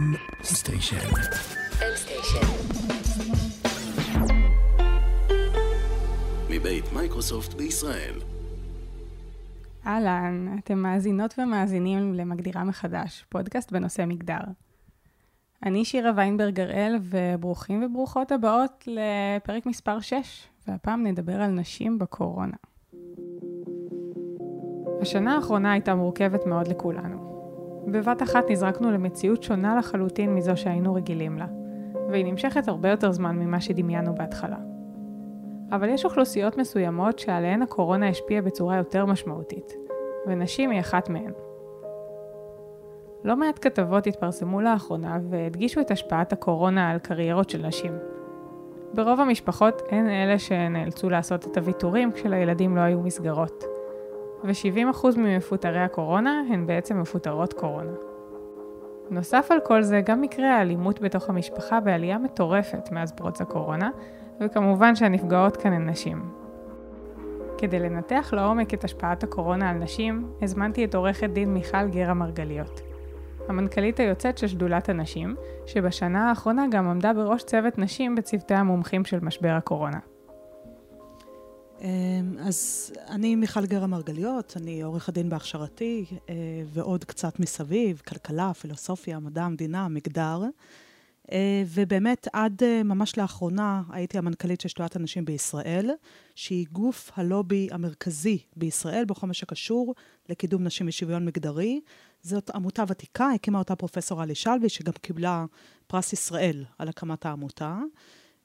M 0.00 0.16
station. 0.42 0.96
מבית 6.50 6.84
מייקרוסופט 6.92 7.54
בישראל. 7.54 8.14
אהלן, 9.86 10.58
אתם 10.58 10.78
מאזינות 10.78 11.34
ומאזינים 11.38 12.14
למגדירה 12.14 12.64
מחדש, 12.64 13.24
פודקאסט 13.28 13.72
בנושא 13.72 14.04
מגדר. 14.06 14.40
אני 15.66 15.84
שירה 15.84 16.10
ויינברג 16.16 16.60
הראל, 16.60 16.98
וברוכים 17.02 17.82
וברוכות 17.82 18.32
הבאות 18.32 18.84
לפרק 18.86 19.66
מספר 19.66 20.00
6, 20.00 20.48
והפעם 20.68 21.06
נדבר 21.06 21.42
על 21.42 21.50
נשים 21.50 21.98
בקורונה. 21.98 22.56
השנה 25.00 25.36
האחרונה 25.36 25.72
הייתה 25.72 25.94
מורכבת 25.94 26.46
מאוד 26.46 26.68
לכולנו. 26.68 27.19
בבת 27.86 28.22
אחת 28.22 28.50
נזרקנו 28.50 28.90
למציאות 28.90 29.42
שונה 29.42 29.76
לחלוטין 29.76 30.34
מזו 30.34 30.56
שהיינו 30.56 30.94
רגילים 30.94 31.38
לה, 31.38 31.46
והיא 32.10 32.24
נמשכת 32.24 32.68
הרבה 32.68 32.90
יותר 32.90 33.12
זמן 33.12 33.36
ממה 33.36 33.60
שדמיינו 33.60 34.14
בהתחלה. 34.14 34.56
אבל 35.72 35.88
יש 35.88 36.04
אוכלוסיות 36.04 36.56
מסוימות 36.56 37.18
שעליהן 37.18 37.62
הקורונה 37.62 38.08
השפיעה 38.08 38.42
בצורה 38.42 38.76
יותר 38.76 39.06
משמעותית, 39.06 39.76
ונשים 40.26 40.70
היא 40.70 40.80
אחת 40.80 41.08
מהן. 41.08 41.32
לא 43.24 43.36
מעט 43.36 43.58
כתבות 43.62 44.06
התפרסמו 44.06 44.60
לאחרונה 44.60 45.18
והדגישו 45.30 45.80
את 45.80 45.90
השפעת 45.90 46.32
הקורונה 46.32 46.90
על 46.90 46.98
קריירות 46.98 47.50
של 47.50 47.66
נשים. 47.66 47.92
ברוב 48.94 49.20
המשפחות 49.20 49.82
הן 49.90 50.06
אלה 50.06 50.38
שנאלצו 50.38 51.10
לעשות 51.10 51.46
את 51.46 51.56
הוויתורים 51.56 52.12
כשלילדים 52.12 52.76
לא 52.76 52.80
היו 52.80 53.00
מסגרות. 53.00 53.64
ו-70% 54.44 55.18
ממפוטרי 55.18 55.80
הקורונה 55.80 56.42
הן 56.50 56.66
בעצם 56.66 57.00
מפוטרות 57.00 57.52
קורונה. 57.52 57.92
נוסף 59.10 59.48
על 59.50 59.60
כל 59.60 59.82
זה, 59.82 60.00
גם 60.00 60.20
מקרי 60.20 60.46
האלימות 60.46 61.00
בתוך 61.00 61.28
המשפחה 61.28 61.80
בעלייה 61.80 62.18
מטורפת 62.18 62.92
מאז 62.92 63.12
פרוץ 63.12 63.40
הקורונה, 63.40 63.90
וכמובן 64.40 64.94
שהנפגעות 64.94 65.56
כאן 65.56 65.72
הן 65.72 65.88
נשים. 65.88 66.22
כדי 67.58 67.78
לנתח 67.78 68.30
לעומק 68.32 68.74
את 68.74 68.84
השפעת 68.84 69.22
הקורונה 69.22 69.70
על 69.70 69.76
נשים, 69.76 70.32
הזמנתי 70.42 70.84
את 70.84 70.94
עורכת 70.94 71.30
דין 71.30 71.54
מיכל 71.54 71.88
גרה 71.88 72.14
מרגליות. 72.14 72.80
המנכ"לית 73.48 74.00
היוצאת 74.00 74.38
של 74.38 74.46
שדולת 74.46 74.88
הנשים, 74.88 75.34
שבשנה 75.66 76.28
האחרונה 76.28 76.66
גם 76.70 76.88
עמדה 76.88 77.12
בראש 77.12 77.42
צוות 77.42 77.78
נשים 77.78 78.14
בצוותי 78.14 78.54
המומחים 78.54 79.04
של 79.04 79.18
משבר 79.22 79.50
הקורונה. 79.50 79.98
אמ, 81.80 82.36
אז 82.38 82.92
אני 83.08 83.34
מיכל 83.36 83.66
גרה 83.66 83.86
מרגליות, 83.86 84.56
אני 84.56 84.82
עורכת 84.82 85.12
דין 85.12 85.28
בהכשרתי, 85.28 86.04
אה, 86.28 86.34
ועוד 86.66 87.04
קצת 87.04 87.40
מסביב, 87.40 88.02
כלכלה, 88.08 88.54
פילוסופיה, 88.54 89.18
מדע 89.18 89.42
המדינה, 89.42 89.88
מגדר. 89.88 90.42
אה, 91.32 91.62
ובאמת, 91.66 92.28
עד 92.32 92.62
אה, 92.62 92.82
ממש 92.82 93.18
לאחרונה 93.18 93.82
הייתי 93.90 94.18
המנכ"לית 94.18 94.60
של 94.60 94.68
שדולת 94.68 94.96
הנשים 94.96 95.24
בישראל, 95.24 95.90
שהיא 96.34 96.66
גוף 96.72 97.10
הלובי 97.16 97.68
המרכזי 97.70 98.38
בישראל 98.56 99.04
בכל 99.04 99.26
מה 99.26 99.34
שקשור 99.34 99.94
לקידום 100.28 100.64
נשים 100.64 100.88
ושוויון 100.88 101.24
מגדרי. 101.24 101.80
זאת 102.22 102.50
עמותה 102.50 102.84
ותיקה, 102.88 103.30
הקימה 103.34 103.58
אותה 103.58 103.76
פרופסור 103.76 104.22
עלי 104.22 104.34
שלוי, 104.34 104.68
שגם 104.68 104.92
קיבלה 104.92 105.44
פרס 105.86 106.12
ישראל 106.12 106.64
על 106.78 106.88
הקמת 106.88 107.26
העמותה. 107.26 107.78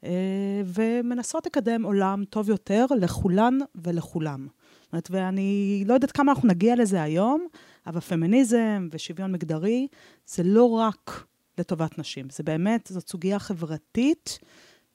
אה, 0.05 0.61
ומנסות 0.65 1.45
לקדם 1.45 1.83
עולם 1.83 2.23
טוב 2.29 2.49
יותר 2.49 2.85
לכולן 2.99 3.57
ולכולם. 3.75 4.47
זאת 4.81 4.93
אומרת, 4.93 5.07
ואני 5.11 5.83
לא 5.87 5.93
יודעת 5.93 6.11
כמה 6.11 6.31
אנחנו 6.31 6.47
נגיע 6.47 6.75
לזה 6.75 7.03
היום, 7.03 7.47
אבל 7.87 7.99
פמיניזם 7.99 8.87
ושוויון 8.91 9.31
מגדרי 9.31 9.87
זה 10.25 10.43
לא 10.43 10.71
רק 10.71 11.25
לטובת 11.57 11.99
נשים, 11.99 12.29
זה 12.29 12.43
באמת, 12.43 12.87
זאת 12.87 13.09
סוגיה 13.09 13.39
חברתית, 13.39 14.39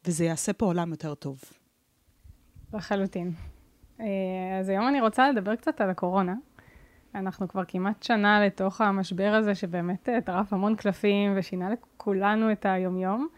וזה 0.07 0.25
יעשה 0.25 0.53
פה 0.53 0.67
עולם 0.67 0.91
יותר 0.91 1.15
טוב. 1.15 1.41
לחלוטין. 2.75 3.33
אה, 4.01 4.07
אז 4.61 4.69
היום 4.69 4.89
אני 4.89 5.01
רוצה 5.01 5.31
לדבר 5.31 5.57
קצת 5.57 5.81
על 5.81 5.91
הקורונה. 5.91 6.35
אנחנו 7.15 7.49
כבר 7.49 7.63
כמעט 7.69 8.03
שנה 8.03 8.47
לתוך 8.47 8.81
המשבר 8.81 9.35
הזה, 9.39 9.55
שבאמת 9.55 10.09
אה, 10.09 10.21
טרף 10.21 10.53
המון 10.53 10.77
קלפים 10.77 11.33
ושינה 11.37 11.69
לכולנו 11.71 12.53
את 12.53 12.67
היומיום. 12.67 13.29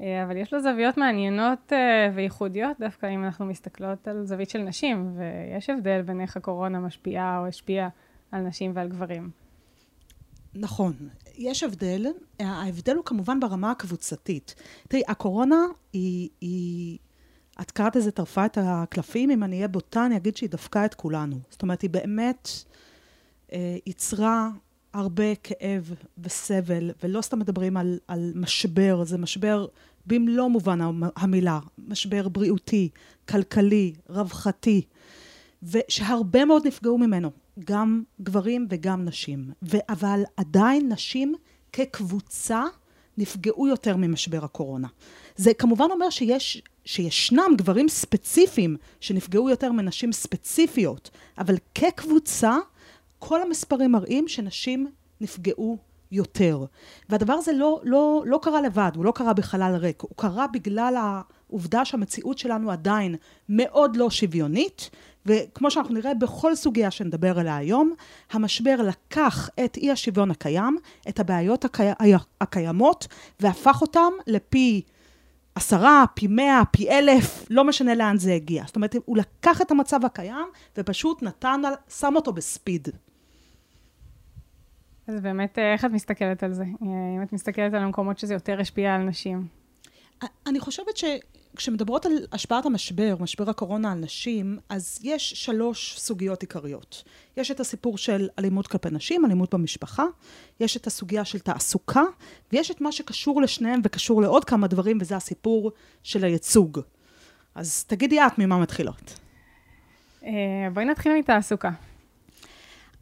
אה, 0.00 0.24
אבל 0.24 0.36
יש 0.36 0.52
לו 0.52 0.60
זוויות 0.60 0.96
מעניינות 0.96 1.72
אה, 1.72 2.10
וייחודיות 2.14 2.76
דווקא 2.80 3.14
אם 3.14 3.24
אנחנו 3.24 3.46
מסתכלות 3.46 4.08
על 4.08 4.26
זווית 4.26 4.50
של 4.50 4.58
נשים, 4.58 5.16
ויש 5.16 5.70
הבדל 5.70 6.02
בין 6.02 6.20
איך 6.20 6.36
הקורונה 6.36 6.80
משפיעה 6.80 7.38
או 7.38 7.46
השפיעה 7.46 7.88
על 8.32 8.42
נשים 8.42 8.72
ועל 8.74 8.88
גברים. 8.88 9.30
נכון, 10.54 10.92
יש 11.36 11.62
הבדל. 11.62 12.06
ההבדל 12.38 12.96
הוא 12.96 13.04
כמובן 13.04 13.40
ברמה 13.40 13.70
הקבוצתית. 13.70 14.54
תראי, 14.88 15.02
הקורונה 15.08 15.64
היא, 15.92 16.28
היא... 16.40 16.98
את 17.60 17.70
קראת 17.70 17.96
לזה 17.96 18.10
טרפה 18.10 18.46
את 18.46 18.58
הקלפים, 18.60 19.30
אם 19.30 19.44
אני 19.44 19.56
אהיה 19.56 19.68
בוטה, 19.68 20.06
אני 20.06 20.16
אגיד 20.16 20.36
שהיא 20.36 20.50
דפקה 20.50 20.84
את 20.84 20.94
כולנו. 20.94 21.36
זאת 21.50 21.62
אומרת, 21.62 21.82
היא 21.82 21.90
באמת 21.90 22.48
אה, 23.52 23.76
יצרה 23.86 24.48
הרבה 24.92 25.34
כאב 25.34 25.94
וסבל, 26.18 26.90
ולא 27.02 27.22
סתם 27.22 27.38
מדברים 27.38 27.76
על, 27.76 27.98
על 28.08 28.32
משבר, 28.34 29.04
זה 29.04 29.18
משבר 29.18 29.66
במלוא 30.06 30.48
מובן 30.48 30.78
המילה, 31.16 31.58
משבר 31.88 32.28
בריאותי, 32.28 32.88
כלכלי, 33.28 33.92
רווחתי, 34.08 34.82
ושהרבה 35.62 36.44
מאוד 36.44 36.66
נפגעו 36.66 36.98
ממנו, 36.98 37.30
גם 37.64 38.02
גברים 38.20 38.66
וגם 38.70 39.04
נשים. 39.04 39.50
ו- 39.62 39.76
אבל 39.88 40.22
עדיין 40.36 40.92
נשים 40.92 41.34
כקבוצה 41.72 42.64
נפגעו 43.18 43.68
יותר 43.68 43.96
ממשבר 43.96 44.44
הקורונה. 44.44 44.88
זה 45.36 45.54
כמובן 45.54 45.86
אומר 45.90 46.10
שיש, 46.10 46.62
שישנם 46.84 47.54
גברים 47.56 47.88
ספציפיים 47.88 48.76
שנפגעו 49.00 49.50
יותר 49.50 49.72
מנשים 49.72 50.12
ספציפיות, 50.12 51.10
אבל 51.38 51.54
כקבוצה, 51.74 52.56
כל 53.18 53.42
המספרים 53.42 53.92
מראים 53.92 54.28
שנשים 54.28 54.90
נפגעו 55.20 55.78
יותר. 56.12 56.64
והדבר 57.08 57.32
הזה 57.32 57.52
לא, 57.52 57.80
לא, 57.84 58.22
לא 58.26 58.38
קרה 58.42 58.62
לבד, 58.62 58.90
הוא 58.94 59.04
לא 59.04 59.12
קרה 59.14 59.32
בחלל 59.32 59.74
ריק, 59.74 60.02
הוא 60.02 60.10
קרה 60.16 60.46
בגלל 60.46 60.94
העובדה 60.96 61.84
שהמציאות 61.84 62.38
שלנו 62.38 62.70
עדיין 62.70 63.14
מאוד 63.48 63.96
לא 63.96 64.10
שוויונית, 64.10 64.90
וכמו 65.26 65.70
שאנחנו 65.70 65.94
נראה 65.94 66.14
בכל 66.14 66.54
סוגיה 66.54 66.90
שנדבר 66.90 67.38
עליה 67.38 67.56
היום, 67.56 67.94
המשבר 68.30 68.76
לקח 68.82 69.48
את 69.64 69.76
אי 69.76 69.90
השוויון 69.90 70.30
הקיים, 70.30 70.78
את 71.08 71.20
הבעיות 71.20 71.64
הקי... 71.64 71.82
הקיימות, 72.40 73.06
והפך 73.40 73.82
אותם 73.82 74.12
לפי 74.26 74.82
עשרה, 75.54 76.04
פי 76.14 76.26
מאה, 76.26 76.62
פי 76.70 76.90
אלף, 76.90 77.46
לא 77.50 77.64
משנה 77.64 77.94
לאן 77.94 78.18
זה 78.18 78.34
הגיע. 78.34 78.64
זאת 78.66 78.76
אומרת, 78.76 78.96
הוא 79.04 79.16
לקח 79.16 79.62
את 79.62 79.70
המצב 79.70 80.04
הקיים 80.04 80.46
ופשוט 80.76 81.22
נתן, 81.22 81.60
שם 81.98 82.12
אותו 82.16 82.32
בספיד. 82.32 82.88
אז 85.14 85.20
באמת, 85.20 85.58
אה, 85.58 85.72
איך 85.72 85.84
את 85.84 85.90
מסתכלת 85.90 86.42
על 86.42 86.52
זה? 86.52 86.62
אה, 86.62 86.88
אם 87.16 87.22
את 87.22 87.32
מסתכלת 87.32 87.74
על 87.74 87.82
המקומות 87.82 88.18
שזה 88.18 88.34
יותר 88.34 88.60
השפיע 88.60 88.94
על 88.94 89.02
נשים. 89.02 89.46
אני 90.46 90.60
חושבת 90.60 90.96
שכשמדברות 90.96 92.06
על 92.06 92.12
השפעת 92.32 92.66
המשבר, 92.66 93.16
משבר 93.20 93.50
הקורונה 93.50 93.92
על 93.92 93.98
נשים, 93.98 94.58
אז 94.68 94.98
יש 95.02 95.30
שלוש 95.30 95.98
סוגיות 95.98 96.40
עיקריות. 96.40 97.04
יש 97.36 97.50
את 97.50 97.60
הסיפור 97.60 97.98
של 97.98 98.28
אלימות 98.38 98.66
כלפי 98.66 98.88
נשים, 98.90 99.24
אלימות 99.24 99.54
במשפחה, 99.54 100.04
יש 100.60 100.76
את 100.76 100.86
הסוגיה 100.86 101.24
של 101.24 101.38
תעסוקה, 101.38 102.02
ויש 102.52 102.70
את 102.70 102.80
מה 102.80 102.92
שקשור 102.92 103.42
לשניהם 103.42 103.80
וקשור 103.84 104.22
לעוד 104.22 104.44
כמה 104.44 104.66
דברים, 104.66 104.98
וזה 105.00 105.16
הסיפור 105.16 105.72
של 106.02 106.24
הייצוג. 106.24 106.80
אז 107.54 107.84
תגידי 107.84 108.20
את 108.20 108.38
ממה 108.38 108.58
מתחילות. 108.58 109.18
אה, 110.24 110.30
בואי 110.74 110.84
נתחיל 110.84 111.12
מתעסוקה. 111.18 111.70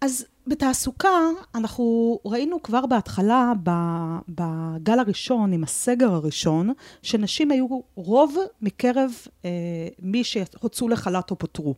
אז 0.01 0.27
בתעסוקה, 0.47 1.19
אנחנו 1.55 2.19
ראינו 2.25 2.63
כבר 2.63 2.87
בהתחלה, 2.87 3.53
בגל 4.29 4.99
הראשון, 4.99 5.53
עם 5.53 5.65
הסגר 5.65 6.13
הראשון, 6.13 6.73
שנשים 7.03 7.51
היו 7.51 7.67
רוב 7.95 8.37
מקרב 8.63 9.13
אה, 9.45 9.51
מי 10.03 10.25
שהוצאו 10.25 10.89
לחל"ת 10.89 11.31
או 11.31 11.39
פוטרו. 11.39 11.75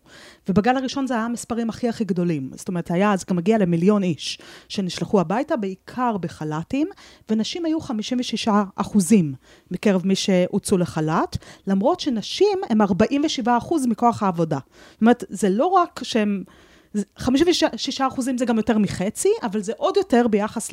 ובגל 0.48 0.76
הראשון 0.76 1.06
זה 1.06 1.14
היה 1.14 1.24
המספרים 1.24 1.70
הכי 1.70 1.88
הכי 1.88 2.04
גדולים. 2.04 2.50
זאת 2.54 2.68
אומרת, 2.68 2.90
היה 2.90 3.12
אז 3.12 3.24
גם 3.24 3.36
מגיע 3.36 3.58
למיליון 3.58 4.02
איש 4.02 4.38
שנשלחו 4.68 5.20
הביתה, 5.20 5.56
בעיקר 5.56 6.16
בחל"תים, 6.16 6.88
ונשים 7.30 7.64
היו 7.64 7.80
56 7.80 8.48
אחוזים 8.76 9.34
מקרב 9.70 10.06
מי 10.06 10.14
שהוצאו 10.14 10.78
לחל"ת, 10.78 11.36
למרות 11.66 12.00
שנשים 12.00 12.58
הם 12.70 12.82
47 12.82 13.56
אחוז 13.56 13.86
מכוח 13.86 14.22
העבודה. 14.22 14.58
זאת 14.92 15.00
אומרת, 15.00 15.24
זה 15.28 15.48
לא 15.50 15.66
רק 15.66 16.00
שהם... 16.02 16.44
56 17.16 18.00
אחוזים 18.00 18.38
זה 18.38 18.44
גם 18.44 18.56
יותר 18.56 18.78
מחצי, 18.78 19.28
אבל 19.42 19.60
זה 19.60 19.72
עוד 19.76 19.96
יותר 19.96 20.28
ביחס 20.28 20.70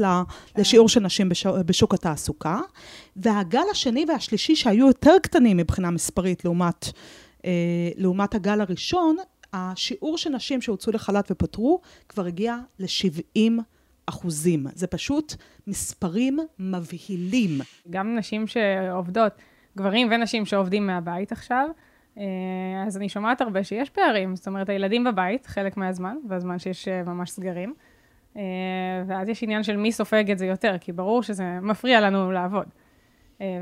לשיעור 0.58 0.90
של 0.90 1.00
נשים 1.00 1.30
בשוק 1.66 1.94
התעסוקה. 1.94 2.60
והגל 3.16 3.64
השני 3.72 4.06
והשלישי, 4.08 4.56
שהיו 4.56 4.88
יותר 4.88 5.16
קטנים 5.24 5.58
מבחינה 5.58 5.92
מספרית 5.92 6.46
לעומת, 6.46 6.86
אה, 7.46 7.52
לעומת 7.96 8.36
הגל 8.36 8.62
הראשון, 8.62 9.18
השיעור 9.54 10.18
של 10.18 10.30
נשים 10.30 10.62
שהוצאו 10.62 10.92
לחל"ת 10.92 11.32
ופוטרו 11.32 11.82
כבר 12.10 12.26
הגיע 12.26 12.58
ל-70 12.80 13.52
אחוזים. 14.06 14.66
זה 14.76 14.88
פשוט 14.88 15.34
מספרים 15.68 16.40
מבהילים. 16.60 17.62
גם 17.90 18.16
נשים 18.16 18.48
שעובדות, 18.48 19.32
גברים 19.78 20.08
ונשים 20.12 20.46
שעובדים 20.46 20.88
מהבית 20.88 21.32
עכשיו, 21.32 21.68
אז 22.88 22.98
אני 22.98 23.10
שומעת 23.10 23.42
הרבה 23.42 23.64
שיש 23.64 23.90
פערים. 23.90 24.36
זאת 24.36 24.48
אומרת, 24.48 24.70
הילדים 24.70 25.04
בבית, 25.04 25.46
חלק 25.46 25.78
מהזמן, 25.78 26.16
והזמן 26.30 26.60
שיש 26.60 26.88
אה, 26.88 27.04
ממש 27.04 27.30
סגרים. 27.30 27.74
אה, 28.38 28.42
ואז 29.08 29.30
יש 29.30 29.44
עניין 29.44 29.64
של 29.64 29.78
מי 29.78 29.92
סופג 29.92 30.32
את 30.32 30.38
זה 30.38 30.46
יותר, 30.46 30.76
כי 30.82 30.92
ברור 30.92 31.24
שזה 31.24 31.60
מפריע 31.62 32.02
לנו 32.02 32.32
לעבוד. 32.32 32.66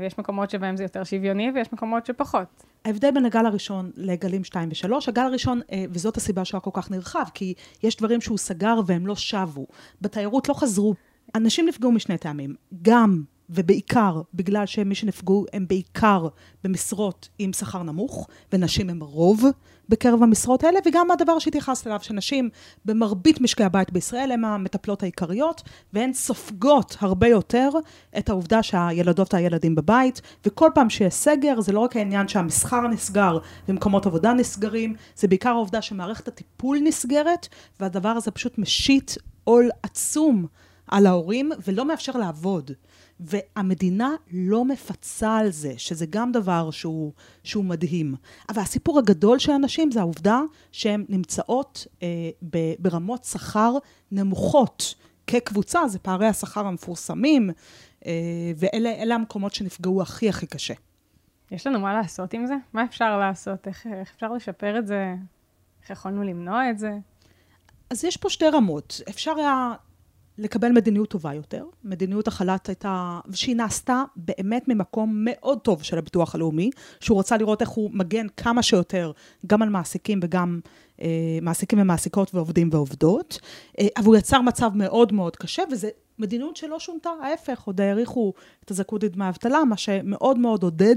ויש 0.00 0.18
מקומות 0.18 0.50
שבהם 0.50 0.76
זה 0.76 0.82
יותר 0.82 1.04
שוויוני, 1.04 1.50
ויש 1.54 1.72
מקומות 1.72 2.06
שפחות. 2.06 2.64
ההבדל 2.84 3.10
בין 3.10 3.24
הגל 3.24 3.46
הראשון 3.46 3.90
לגלים 3.96 4.44
2 4.44 4.68
ו-3, 4.68 4.92
הגל 5.08 5.22
הראשון, 5.22 5.60
וזאת 5.90 6.16
הסיבה 6.16 6.44
שהוא 6.44 6.60
כל 6.60 6.70
כך 6.72 6.90
נרחב, 6.90 7.24
כי 7.34 7.54
יש 7.82 7.96
דברים 7.96 8.20
שהוא 8.20 8.38
סגר 8.38 8.74
והם 8.86 9.06
לא 9.06 9.16
שבו. 9.16 9.66
בתיירות 10.00 10.48
לא 10.48 10.54
חזרו. 10.54 10.94
אנשים 11.34 11.66
נפגעו 11.68 11.92
משני 11.92 12.18
טעמים. 12.18 12.54
גם 12.82 13.22
ובעיקר 13.50 14.22
בגלל 14.34 14.66
שמי 14.66 14.94
שנפגעו 14.94 15.46
הם 15.52 15.66
בעיקר 15.68 16.28
במשרות 16.64 17.28
עם 17.38 17.52
שכר 17.52 17.82
נמוך, 17.82 18.28
ונשים 18.52 18.90
הם 18.90 19.02
רוב 19.02 19.44
בקרב 19.88 20.22
המשרות 20.22 20.64
האלה, 20.64 20.78
וגם 20.86 21.10
הדבר 21.10 21.38
שהתייחסת 21.38 21.86
אליו, 21.86 21.98
שנשים 22.02 22.50
במרבית 22.84 23.40
משקי 23.40 23.64
הבית 23.64 23.92
בישראל 23.92 24.32
הן 24.32 24.44
המטפלות 24.44 25.02
העיקריות, 25.02 25.62
והן 25.92 26.12
סופגות 26.12 26.96
הרבה 27.00 27.28
יותר 27.28 27.70
את 28.18 28.28
העובדה 28.28 28.62
שהילדות 28.62 29.34
והילדים 29.34 29.74
בבית, 29.74 30.20
וכל 30.46 30.70
פעם 30.74 30.90
שיש 30.90 31.14
סגר, 31.14 31.60
זה 31.60 31.72
לא 31.72 31.80
רק 31.80 31.96
העניין 31.96 32.28
שהמסחר 32.28 32.80
נסגר 32.80 33.38
ומקומות 33.68 34.06
עבודה 34.06 34.32
נסגרים, 34.32 34.94
זה 35.16 35.28
בעיקר 35.28 35.50
העובדה 35.50 35.82
שמערכת 35.82 36.28
הטיפול 36.28 36.78
נסגרת, 36.84 37.48
והדבר 37.80 38.08
הזה 38.08 38.30
פשוט 38.30 38.58
משית 38.58 39.16
עול 39.44 39.70
עצום 39.82 40.46
על 40.88 41.06
ההורים, 41.06 41.50
ולא 41.66 41.84
מאפשר 41.84 42.12
לעבוד. 42.16 42.70
והמדינה 43.20 44.10
לא 44.32 44.64
מפצה 44.64 45.36
על 45.36 45.50
זה, 45.50 45.72
שזה 45.76 46.06
גם 46.10 46.32
דבר 46.32 46.70
שהוא, 46.70 47.12
שהוא 47.44 47.64
מדהים. 47.64 48.14
אבל 48.48 48.62
הסיפור 48.62 48.98
הגדול 48.98 49.38
של 49.38 49.52
אנשים 49.52 49.90
זה 49.90 50.00
העובדה 50.00 50.40
שהן 50.72 51.04
נמצאות 51.08 51.86
אה, 52.02 52.08
ברמות 52.78 53.24
שכר 53.24 53.72
נמוכות 54.12 54.94
כקבוצה, 55.26 55.88
זה 55.88 55.98
פערי 55.98 56.26
השכר 56.26 56.66
המפורסמים, 56.66 57.50
אה, 58.06 58.12
ואלה 58.56 59.14
המקומות 59.14 59.54
שנפגעו 59.54 60.02
הכי 60.02 60.28
הכי 60.28 60.46
קשה. 60.46 60.74
יש 61.50 61.66
לנו 61.66 61.80
מה 61.80 61.94
לעשות 61.94 62.32
עם 62.32 62.46
זה? 62.46 62.54
מה 62.72 62.84
אפשר 62.84 63.18
לעשות? 63.18 63.66
איך, 63.68 63.86
איך 63.86 64.12
אפשר 64.14 64.32
לשפר 64.32 64.78
את 64.78 64.86
זה? 64.86 65.14
איך 65.82 65.90
יכולנו 65.90 66.22
למנוע 66.22 66.70
את 66.70 66.78
זה? 66.78 66.90
אז 67.90 68.04
יש 68.04 68.16
פה 68.16 68.30
שתי 68.30 68.48
רמות. 68.48 69.00
אפשר 69.08 69.32
היה 69.38 69.74
לקבל 70.38 70.72
מדיניות 70.72 71.08
טובה 71.08 71.34
יותר. 71.34 71.64
מדיניות 71.84 72.28
החל"ת 72.28 72.68
הייתה, 72.68 73.20
שהיא 73.34 73.56
נעשתה 73.56 74.04
באמת 74.16 74.68
ממקום 74.68 75.12
מאוד 75.24 75.58
טוב 75.58 75.82
של 75.82 75.98
הביטוח 75.98 76.34
הלאומי, 76.34 76.70
שהוא 77.00 77.18
רצה 77.18 77.36
לראות 77.36 77.60
איך 77.60 77.68
הוא 77.68 77.90
מגן 77.92 78.26
כמה 78.36 78.62
שיותר 78.62 79.12
גם 79.46 79.62
על 79.62 79.68
מעסיקים 79.68 80.20
וגם 80.22 80.60
אה, 81.02 81.38
מעסיקים 81.42 81.78
ומעסיקות 81.80 82.34
ועובדים 82.34 82.68
ועובדות, 82.72 83.38
אה, 83.80 83.86
אבל 83.96 84.06
הוא 84.06 84.16
יצר 84.16 84.40
מצב 84.40 84.70
מאוד 84.74 85.12
מאוד 85.12 85.36
קשה, 85.36 85.62
וזה 85.72 85.88
מדיניות 86.18 86.56
שלא 86.56 86.78
שונתה, 86.78 87.10
ההפך, 87.22 87.62
עוד 87.62 87.80
האריכו 87.80 88.32
את 88.64 88.70
הזכאות 88.70 89.02
לדמי 89.02 89.28
אבטלה, 89.28 89.64
מה 89.64 89.76
שמאוד 89.76 90.38
מאוד 90.38 90.62
עודד 90.62 90.96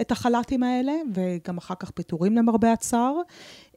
את 0.00 0.12
החל"תים 0.12 0.62
האלה, 0.62 0.92
וגם 1.14 1.58
אחר 1.58 1.74
כך 1.74 1.90
פיטורים 1.90 2.36
למרבה 2.36 2.72
הצער. 2.72 3.14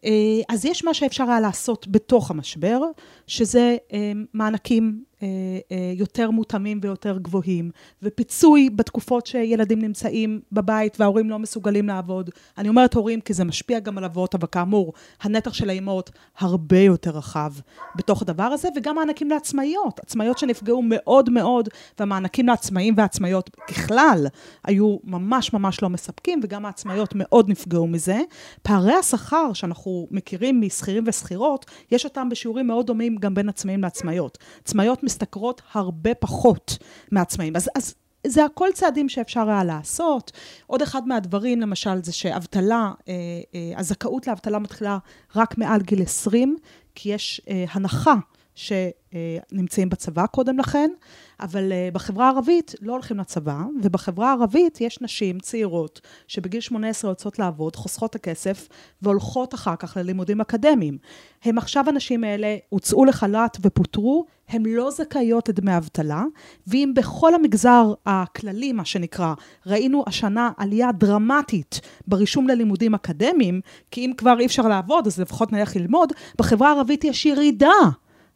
אה, 0.06 0.10
אז 0.50 0.66
יש 0.66 0.84
מה 0.84 0.94
שאפשר 0.94 1.24
היה 1.24 1.40
לעשות 1.40 1.88
בתוך 1.88 2.32
המשבר, 2.32 2.82
שזה 3.28 3.78
אה, 3.94 4.12
מענקים 4.34 5.04
אה, 5.24 5.94
יותר 5.96 6.32
מותאמים 6.32 6.80
ויותר 6.82 7.18
גבוהים, 7.18 7.72
ופיצוי 8.04 8.70
בתקופות 8.70 9.26
שילדים 9.26 9.82
נמצאים 9.82 10.42
בבית 10.52 11.00
וההורים 11.00 11.30
לא 11.30 11.40
מסוגלים 11.40 11.88
לעבוד. 11.88 12.30
אני 12.58 12.70
אומרת 12.70 12.94
הורים 12.94 13.22
כי 13.22 13.34
זה 13.34 13.44
משפיע 13.44 13.80
גם 13.80 13.98
על 13.98 14.06
אבות, 14.06 14.36
אבל 14.36 14.48
כאמור, 14.52 14.94
הנתח 15.22 15.54
של 15.54 15.70
האימהות 15.70 16.12
הרבה 16.38 16.80
יותר 16.80 17.12
רחב 17.12 17.54
בתוך 17.96 18.22
הדבר 18.22 18.44
הזה, 18.44 18.70
וגם 18.76 18.96
מענקים 18.96 19.30
לעצמאיות, 19.30 20.00
עצמאיות 20.00 20.38
שנפגעו 20.38 20.82
מאוד 20.86 21.30
מאוד, 21.30 21.70
והמענקים 22.00 22.48
לעצמאים 22.48 22.94
ועצמאיות 22.98 23.50
ככלל 23.68 24.28
היו 24.64 24.98
ממש 25.04 25.54
ממש 25.54 25.84
לא 25.84 25.90
מספקים, 25.90 26.40
וגם 26.44 26.66
העצמאיות 26.66 27.10
מאוד 27.16 27.50
נפגעו 27.50 27.88
מזה. 27.88 28.20
פערי 28.62 28.94
השכר 28.94 29.54
שאנחנו 29.54 29.93
מכירים 30.12 30.62
משכירים 30.62 31.04
ושכירות, 31.07 31.66
יש 31.92 32.06
אותם 32.06 32.30
בשיעורים 32.30 32.68
מאוד 32.68 32.88
דומים 32.88 33.16
גם 33.16 33.34
בין 33.34 33.50
עצמאים 33.50 33.81
לעצמאיות. 33.81 34.38
עצמאיות 34.63 35.04
משתכרות 35.04 35.62
הרבה 35.74 36.13
פחות 36.13 36.78
מעצמאים. 37.12 37.56
אז, 37.56 37.69
אז 37.75 37.95
זה 38.28 38.45
הכל 38.45 38.69
צעדים 38.74 39.10
שאפשר 39.10 39.50
היה 39.50 39.63
לעשות. 39.63 40.31
עוד 40.68 40.81
אחד 40.81 41.07
מהדברים, 41.07 41.62
למשל, 41.62 42.04
זה 42.04 42.13
שאבטלה, 42.13 42.92
אה, 43.07 43.13
אה, 43.56 43.80
הזכאות 43.80 44.28
לאבטלה 44.28 44.60
מתחילה 44.60 44.98
רק 45.36 45.57
מעל 45.57 45.81
גיל 45.81 46.01
20, 46.01 46.57
כי 46.96 47.10
יש 47.10 47.42
אה, 47.50 47.66
הנחה 47.72 48.16
שנמצאים 48.56 49.90
בצבא 49.90 50.26
קודם 50.26 50.60
לכן, 50.60 50.90
אבל 51.40 51.72
אה, 51.72 51.90
בחברה 51.94 52.28
הערבית 52.28 52.76
לא 52.82 52.92
הולכים 52.94 53.18
לצבא, 53.18 53.62
ובחברה 53.84 54.30
הערבית 54.30 54.82
יש 54.82 55.02
נשים 55.02 55.40
צעירות 55.40 56.02
שבגיל 56.28 56.62
18 56.62 57.12
יוצאות 57.12 57.40
לעבוד, 57.40 57.76
חוסכות 57.76 58.10
את 58.10 58.16
הכסף 58.16 58.68
והולכות 59.02 59.54
אחר 59.54 59.76
כך 59.76 59.98
ללימודים 59.98 60.42
אקדמיים. 60.42 60.98
הם 61.44 61.58
עכשיו, 61.58 61.86
הנשים 61.88 62.24
האלה, 62.24 62.58
הוצאו 62.70 63.06
לחל"ת 63.06 63.58
ופוטרו, 63.62 64.26
הן 64.50 64.64
לא 64.66 64.92
זכאיות 64.92 65.50
לדמי 65.50 65.78
אבטלה, 65.78 66.24
ואם 66.68 66.92
בכל 66.96 67.36
המגזר 67.36 67.94
הכללי, 68.06 68.72
מה 68.72 68.86
שנקרא, 68.86 69.34
ראינו 69.66 70.04
השנה 70.08 70.52
עלייה 70.58 70.92
דרמטית 70.92 71.82
ברישום 72.08 72.48
ללימודים 72.48 72.96
אקדמיים, 72.96 73.62
כי 73.92 74.06
אם 74.06 74.12
כבר 74.18 74.40
אי 74.40 74.46
אפשר 74.46 74.68
לעבוד, 74.68 75.08
אז 75.08 75.20
לפחות 75.20 75.52
נלך 75.52 75.76
ללמוד, 75.76 76.14
בחברה 76.38 76.70
הערבית 76.70 77.04
יש 77.04 77.26
ירידה 77.26 77.72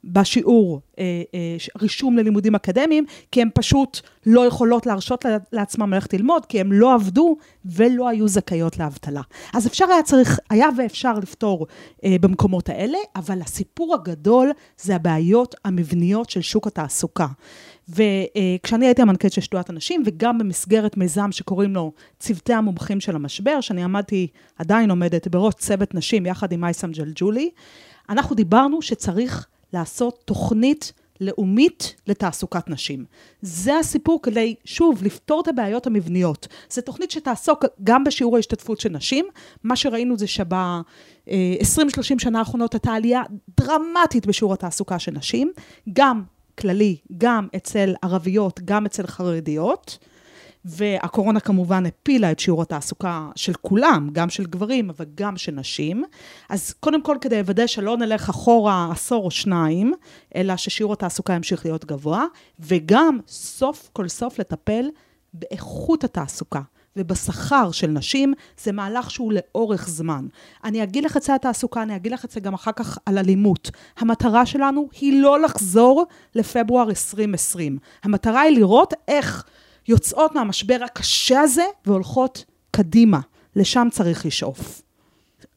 בשיעור 0.03 0.81
אה, 0.99 1.03
אה, 1.33 1.57
רישום 1.81 2.17
ללימודים 2.17 2.55
אקדמיים, 2.55 3.05
כי 3.31 3.41
הן 3.41 3.49
פשוט 3.53 3.99
לא 4.25 4.45
יכולות 4.45 4.85
להרשות 4.85 5.25
לעצמם 5.51 5.93
ללכת 5.93 6.13
ללמוד, 6.13 6.45
כי 6.45 6.59
הן 6.59 6.71
לא 6.71 6.93
עבדו 6.93 7.35
ולא 7.65 8.09
היו 8.09 8.27
זכאיות 8.27 8.77
לאבטלה. 8.77 9.21
אז 9.53 9.67
אפשר 9.67 9.85
היה 9.85 10.03
צריך, 10.03 10.39
היה 10.49 10.67
ואפשר 10.77 11.13
לפתור 11.13 11.67
אה, 12.03 12.15
במקומות 12.21 12.69
האלה, 12.69 12.97
אבל 13.15 13.41
הסיפור 13.41 13.93
הגדול 13.95 14.51
זה 14.81 14.95
הבעיות 14.95 15.55
המבניות 15.65 16.29
של 16.29 16.41
שוק 16.41 16.67
התעסוקה. 16.67 17.27
וכשאני 17.89 18.85
הייתי 18.85 19.01
המנכ"לית 19.01 19.33
של 19.33 19.41
שדולת 19.41 19.69
הנשים, 19.69 20.03
וגם 20.05 20.37
במסגרת 20.37 20.97
מיזם 20.97 21.31
שקוראים 21.31 21.75
לו 21.75 21.91
צוותי 22.19 22.53
המומחים 22.53 22.99
של 22.99 23.15
המשבר, 23.15 23.61
שאני 23.61 23.83
עמדתי, 23.83 24.27
עדיין 24.57 24.89
עומדת 24.89 25.27
בראש 25.27 25.53
צוות 25.53 25.95
נשים 25.95 26.25
יחד 26.25 26.51
עם 26.51 26.63
אייסם 26.63 26.91
ג'לג'ולי, 26.91 27.49
אנחנו 28.09 28.35
דיברנו 28.35 28.81
שצריך 28.81 29.47
לעשות 29.73 30.21
תוכנית 30.25 30.93
לאומית 31.21 31.95
לתעסוקת 32.07 32.69
נשים. 32.69 33.05
זה 33.41 33.77
הסיפור 33.77 34.19
כדי, 34.23 34.55
שוב, 34.65 35.03
לפתור 35.03 35.41
את 35.41 35.47
הבעיות 35.47 35.87
המבניות. 35.87 36.47
זו 36.69 36.81
תוכנית 36.81 37.11
שתעסוק 37.11 37.65
גם 37.83 38.03
בשיעור 38.03 38.35
ההשתתפות 38.35 38.79
של 38.79 38.89
נשים. 38.89 39.25
מה 39.63 39.75
שראינו 39.75 40.17
זה 40.17 40.27
שב-20-30 40.27 42.01
שנה 42.17 42.39
האחרונות 42.39 42.73
הייתה 42.73 42.91
עלייה 42.91 43.21
דרמטית 43.59 44.25
בשיעור 44.25 44.53
התעסוקה 44.53 44.99
של 44.99 45.11
נשים, 45.11 45.51
גם 45.93 46.23
כללי, 46.59 46.97
גם 47.17 47.47
אצל 47.55 47.93
ערביות, 48.01 48.59
גם 48.65 48.85
אצל 48.85 49.07
חרדיות. 49.07 49.97
והקורונה 50.67 51.39
כמובן 51.39 51.85
הפילה 51.85 52.31
את 52.31 52.39
שיעור 52.39 52.61
התעסוקה 52.61 53.29
של 53.35 53.53
כולם, 53.53 54.09
גם 54.11 54.29
של 54.29 54.45
גברים, 54.45 54.89
אבל 54.89 55.05
גם 55.15 55.37
של 55.37 55.51
נשים. 55.51 56.03
אז 56.49 56.73
קודם 56.79 57.01
כל, 57.01 57.17
כדי 57.21 57.37
לוודא 57.37 57.67
שלא 57.67 57.97
נלך 57.97 58.29
אחורה 58.29 58.89
עשור 58.91 59.25
או 59.25 59.31
שניים, 59.31 59.93
אלא 60.35 60.57
ששיעור 60.57 60.93
התעסוקה 60.93 61.33
ימשיך 61.33 61.65
להיות 61.65 61.85
גבוה, 61.85 62.25
וגם 62.59 63.19
סוף 63.27 63.89
כל 63.93 64.07
סוף 64.07 64.39
לטפל 64.39 64.85
באיכות 65.33 66.03
התעסוקה. 66.03 66.61
ובשכר 66.97 67.71
של 67.71 67.87
נשים, 67.87 68.33
זה 68.63 68.71
מהלך 68.71 69.11
שהוא 69.11 69.33
לאורך 69.33 69.89
זמן. 69.89 70.27
אני 70.63 70.83
אגיד 70.83 71.03
לך 71.03 71.17
את 71.17 71.23
זה 71.23 71.33
על 71.33 71.37
תעסוקה, 71.37 71.81
אני 71.81 71.95
אגיד 71.95 72.11
לך 72.11 72.25
את 72.25 72.31
זה 72.31 72.39
גם 72.39 72.53
אחר 72.53 72.71
כך 72.71 72.97
על 73.05 73.17
אלימות. 73.17 73.71
המטרה 73.97 74.45
שלנו 74.45 74.89
היא 75.01 75.21
לא 75.21 75.39
לחזור 75.39 76.05
לפברואר 76.35 76.89
2020. 76.89 77.77
המטרה 78.03 78.41
היא 78.41 78.57
לראות 78.57 78.93
איך 79.07 79.45
יוצאות 79.87 80.35
מהמשבר 80.35 80.77
הקשה 80.85 81.39
הזה 81.39 81.65
והולכות 81.85 82.45
קדימה. 82.71 83.19
לשם 83.57 83.87
צריך 83.91 84.25
לשאוף. 84.25 84.81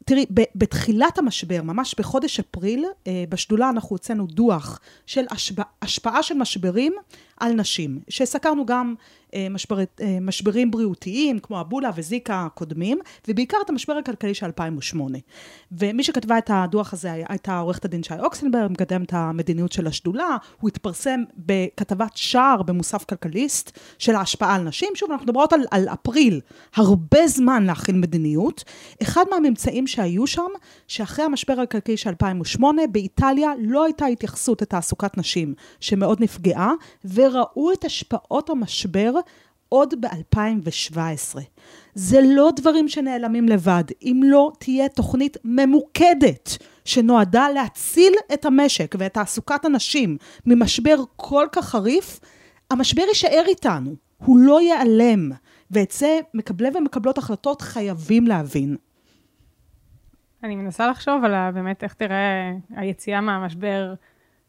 תראי, 0.04 0.26
בתחילת 0.54 1.18
המשבר, 1.18 1.62
ממש 1.62 1.94
בחודש 1.98 2.40
אפריל, 2.40 2.84
אה, 3.06 3.24
בשדולה 3.28 3.70
אנחנו 3.70 3.88
הוצאנו 3.94 4.26
דוח 4.26 4.80
של 5.06 5.24
השפעה 5.82 6.22
של 6.22 6.34
משברים 6.34 6.94
על 7.40 7.52
נשים, 7.52 8.00
שסקרנו 8.08 8.66
גם 8.66 8.94
אה, 9.34 9.46
משבר, 9.50 9.78
אה, 9.78 10.18
משברים 10.20 10.70
בריאותיים, 10.70 11.38
כמו 11.38 11.60
אבולה 11.60 11.90
וזיקה 11.96 12.46
הקודמים, 12.46 12.98
ובעיקר 13.28 13.56
את 13.64 13.70
המשבר 13.70 13.92
הכלכלי 13.92 14.34
של 14.34 14.46
2008. 14.46 15.18
ומי 15.72 16.02
שכתבה 16.02 16.38
את 16.38 16.50
הדוח 16.54 16.92
הזה 16.92 17.12
הייתה 17.28 17.58
עורכת 17.58 17.84
הדין 17.84 18.02
שי 18.02 18.14
אוקסנברג, 18.20 18.70
מקדם 18.70 19.02
את 19.02 19.12
המדיניות 19.12 19.72
של 19.72 19.86
השדולה, 19.86 20.36
הוא 20.60 20.68
התפרסם 20.68 21.20
בכתבת 21.36 22.12
שער 22.14 22.62
במוסף 22.62 23.04
כלכליסט 23.04 23.78
של 23.98 24.14
ההשפעה 24.14 24.54
על 24.54 24.62
נשים. 24.62 24.88
שוב, 24.94 25.10
אנחנו 25.10 25.24
מדברות 25.24 25.52
על, 25.52 25.60
על 25.70 25.88
אפריל, 25.88 26.40
הרבה 26.74 27.26
זמן 27.26 27.64
להכין 27.64 28.00
מדיניות. 28.00 28.64
אחד 29.02 29.24
מהממצאים 29.30 29.86
שהיו 29.86 30.26
שם, 30.26 30.50
שאחרי 30.88 31.24
המשבר 31.24 31.60
הכלכלי 31.60 31.96
של 31.96 32.10
2008, 32.10 32.82
באיטליה 32.86 33.50
לא 33.58 33.84
הייתה 33.84 34.06
התייחסות 34.06 34.62
לתעסוקת 34.62 35.18
נשים, 35.18 35.54
שמאוד 35.80 36.20
נפגעה, 36.20 36.72
וראו 37.32 37.72
את 37.72 37.84
השפעות 37.84 38.50
המשבר 38.50 39.12
עוד 39.68 39.94
ב-2017. 40.00 41.38
זה 41.94 42.20
לא 42.24 42.50
דברים 42.56 42.88
שנעלמים 42.88 43.48
לבד. 43.48 43.84
אם 44.02 44.20
לא 44.24 44.52
תהיה 44.58 44.88
תוכנית 44.88 45.36
ממוקדת 45.44 46.56
שנועדה 46.84 47.48
להציל 47.48 48.12
את 48.34 48.44
המשק 48.44 48.94
ואת 48.98 49.14
תעסוקת 49.14 49.64
הנשים 49.64 50.16
ממשבר 50.46 50.96
כל 51.16 51.46
כך 51.52 51.64
חריף, 51.64 52.20
המשבר 52.70 53.02
יישאר 53.08 53.42
איתנו, 53.48 53.94
הוא 54.18 54.38
לא 54.38 54.60
ייעלם. 54.60 55.30
ואת 55.70 55.90
זה 55.90 56.18
מקבלי 56.34 56.68
ומקבלות 56.74 57.18
החלטות 57.18 57.62
חייבים 57.62 58.26
להבין. 58.26 58.76
אני 60.44 60.56
מנסה 60.56 60.86
לחשוב 60.86 61.24
על 61.24 61.50
באמת 61.50 61.84
איך 61.84 61.94
תראה 61.94 62.52
היציאה 62.76 63.20
מהמשבר 63.20 63.94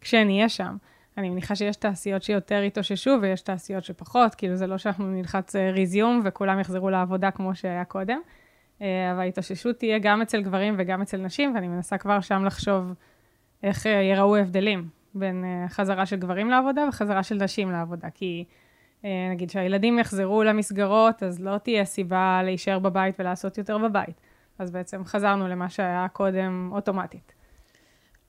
כשנהיה 0.01 0.49
שם. 0.49 0.75
אני 1.21 1.29
מניחה 1.29 1.55
שיש 1.55 1.75
תעשיות 1.75 2.23
שיותר 2.23 2.61
התאוששו 2.61 3.17
ויש 3.21 3.41
תעשיות 3.41 3.83
שפחות, 3.83 4.35
כאילו 4.35 4.55
זה 4.55 4.67
לא 4.67 4.77
שאנחנו 4.77 5.11
נלחץ 5.11 5.55
ריזיום 5.55 6.15
אה, 6.15 6.21
וכולם 6.29 6.59
יחזרו 6.59 6.89
לעבודה 6.89 7.31
כמו 7.31 7.55
שהיה 7.55 7.85
קודם, 7.85 8.19
אה, 8.81 9.11
אבל 9.11 9.19
ההתאוששות 9.19 9.77
תהיה 9.77 9.99
גם 9.99 10.21
אצל 10.21 10.41
גברים 10.41 10.75
וגם 10.77 11.01
אצל 11.01 11.17
נשים, 11.17 11.55
ואני 11.55 11.67
מנסה 11.67 11.97
כבר 11.97 12.21
שם 12.21 12.45
לחשוב 12.45 12.93
איך 13.63 13.87
אה, 13.87 13.91
יראו 13.91 14.35
הבדלים 14.35 14.89
בין 15.15 15.45
חזרה 15.69 16.05
של 16.05 16.15
גברים 16.15 16.49
לעבודה 16.49 16.85
וחזרה 16.89 17.23
של 17.23 17.35
נשים 17.35 17.71
לעבודה, 17.71 18.09
כי 18.09 18.45
נגיד 19.31 19.49
שהילדים 19.49 19.99
יחזרו 19.99 20.43
למסגרות, 20.43 21.23
אז 21.23 21.39
לא 21.39 21.57
תהיה 21.57 21.85
סיבה 21.85 22.41
להישאר 22.43 22.79
בבית 22.79 23.15
ולעשות 23.19 23.57
יותר 23.57 23.77
בבית. 23.77 24.21
אז 24.59 24.71
בעצם 24.71 25.05
חזרנו 25.05 25.47
למה 25.47 25.69
שהיה 25.69 26.07
קודם 26.13 26.69
אוטומטית. 26.71 27.40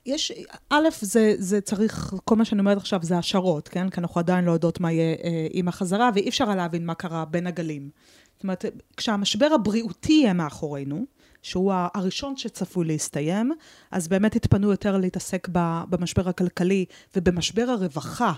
יש, 0.05 0.31
א', 0.69 0.87
זה, 1.01 1.35
זה 1.37 1.61
צריך, 1.61 2.13
כל 2.25 2.35
מה 2.35 2.45
שאני 2.45 2.59
אומרת 2.59 2.77
עכשיו 2.77 2.99
זה 3.03 3.17
השערות, 3.17 3.67
כן? 3.67 3.89
כי 3.89 3.99
אנחנו 3.99 4.19
עדיין 4.19 4.45
לא 4.45 4.51
יודעות 4.51 4.79
מה 4.79 4.91
יהיה 4.91 5.15
אה, 5.23 5.47
עם 5.51 5.67
החזרה, 5.67 6.09
ואי 6.13 6.29
אפשר 6.29 6.55
להבין 6.55 6.85
מה 6.85 6.93
קרה 6.93 7.25
בין 7.25 7.47
הגלים. 7.47 7.89
זאת 8.33 8.43
אומרת, 8.43 8.65
כשהמשבר 8.97 9.47
הבריאותי 9.53 10.13
יהיה 10.13 10.33
מאחורינו, 10.33 11.05
שהוא 11.41 11.73
הראשון 11.93 12.37
שצפוי 12.37 12.85
להסתיים, 12.85 13.51
אז 13.91 14.07
באמת 14.07 14.35
התפנו 14.35 14.71
יותר 14.71 14.97
להתעסק 14.97 15.47
במשבר 15.89 16.29
הכלכלי 16.29 16.85
ובמשבר 17.15 17.65
הרווחה, 17.69 18.33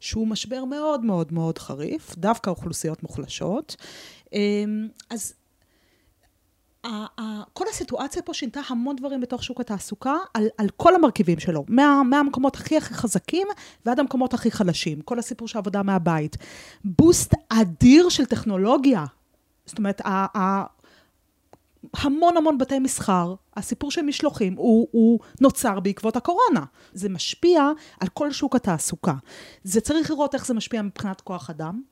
שהוא 0.00 0.28
משבר 0.28 0.64
מאוד 0.64 1.04
מאוד 1.04 1.32
מאוד 1.32 1.58
חריף, 1.58 2.14
דווקא 2.16 2.50
אוכלוסיות 2.50 3.02
מוחלשות. 3.02 3.76
אמ, 4.32 4.88
אז 5.10 5.34
כל 7.52 7.64
הסיטואציה 7.70 8.22
פה 8.22 8.34
שינתה 8.34 8.60
המון 8.68 8.96
דברים 8.96 9.20
בתוך 9.20 9.42
שוק 9.44 9.60
התעסוקה, 9.60 10.14
על, 10.34 10.46
על 10.58 10.68
כל 10.76 10.94
המרכיבים 10.94 11.38
שלו, 11.38 11.64
מה, 11.68 12.02
מהמקומות 12.02 12.56
הכי 12.56 12.76
הכי 12.76 12.94
חזקים 12.94 13.48
ועד 13.86 14.00
המקומות 14.00 14.34
הכי 14.34 14.50
חלשים. 14.50 15.00
כל 15.00 15.18
הסיפור 15.18 15.48
של 15.48 15.58
עבודה 15.58 15.82
מהבית. 15.82 16.36
בוסט 16.84 17.34
אדיר 17.48 18.08
של 18.08 18.24
טכנולוגיה. 18.24 19.04
זאת 19.66 19.78
אומרת, 19.78 20.00
ה, 20.00 20.38
ה, 20.38 20.64
המון 21.94 22.36
המון 22.36 22.58
בתי 22.58 22.78
מסחר, 22.78 23.34
הסיפור 23.56 23.90
של 23.90 24.02
משלוחים, 24.02 24.54
הוא, 24.56 24.88
הוא 24.90 25.18
נוצר 25.40 25.80
בעקבות 25.80 26.16
הקורונה. 26.16 26.64
זה 26.92 27.08
משפיע 27.08 27.70
על 28.00 28.08
כל 28.08 28.32
שוק 28.32 28.56
התעסוקה. 28.56 29.14
זה 29.64 29.80
צריך 29.80 30.10
לראות 30.10 30.34
איך 30.34 30.46
זה 30.46 30.54
משפיע 30.54 30.82
מבחינת 30.82 31.20
כוח 31.20 31.50
אדם. 31.50 31.82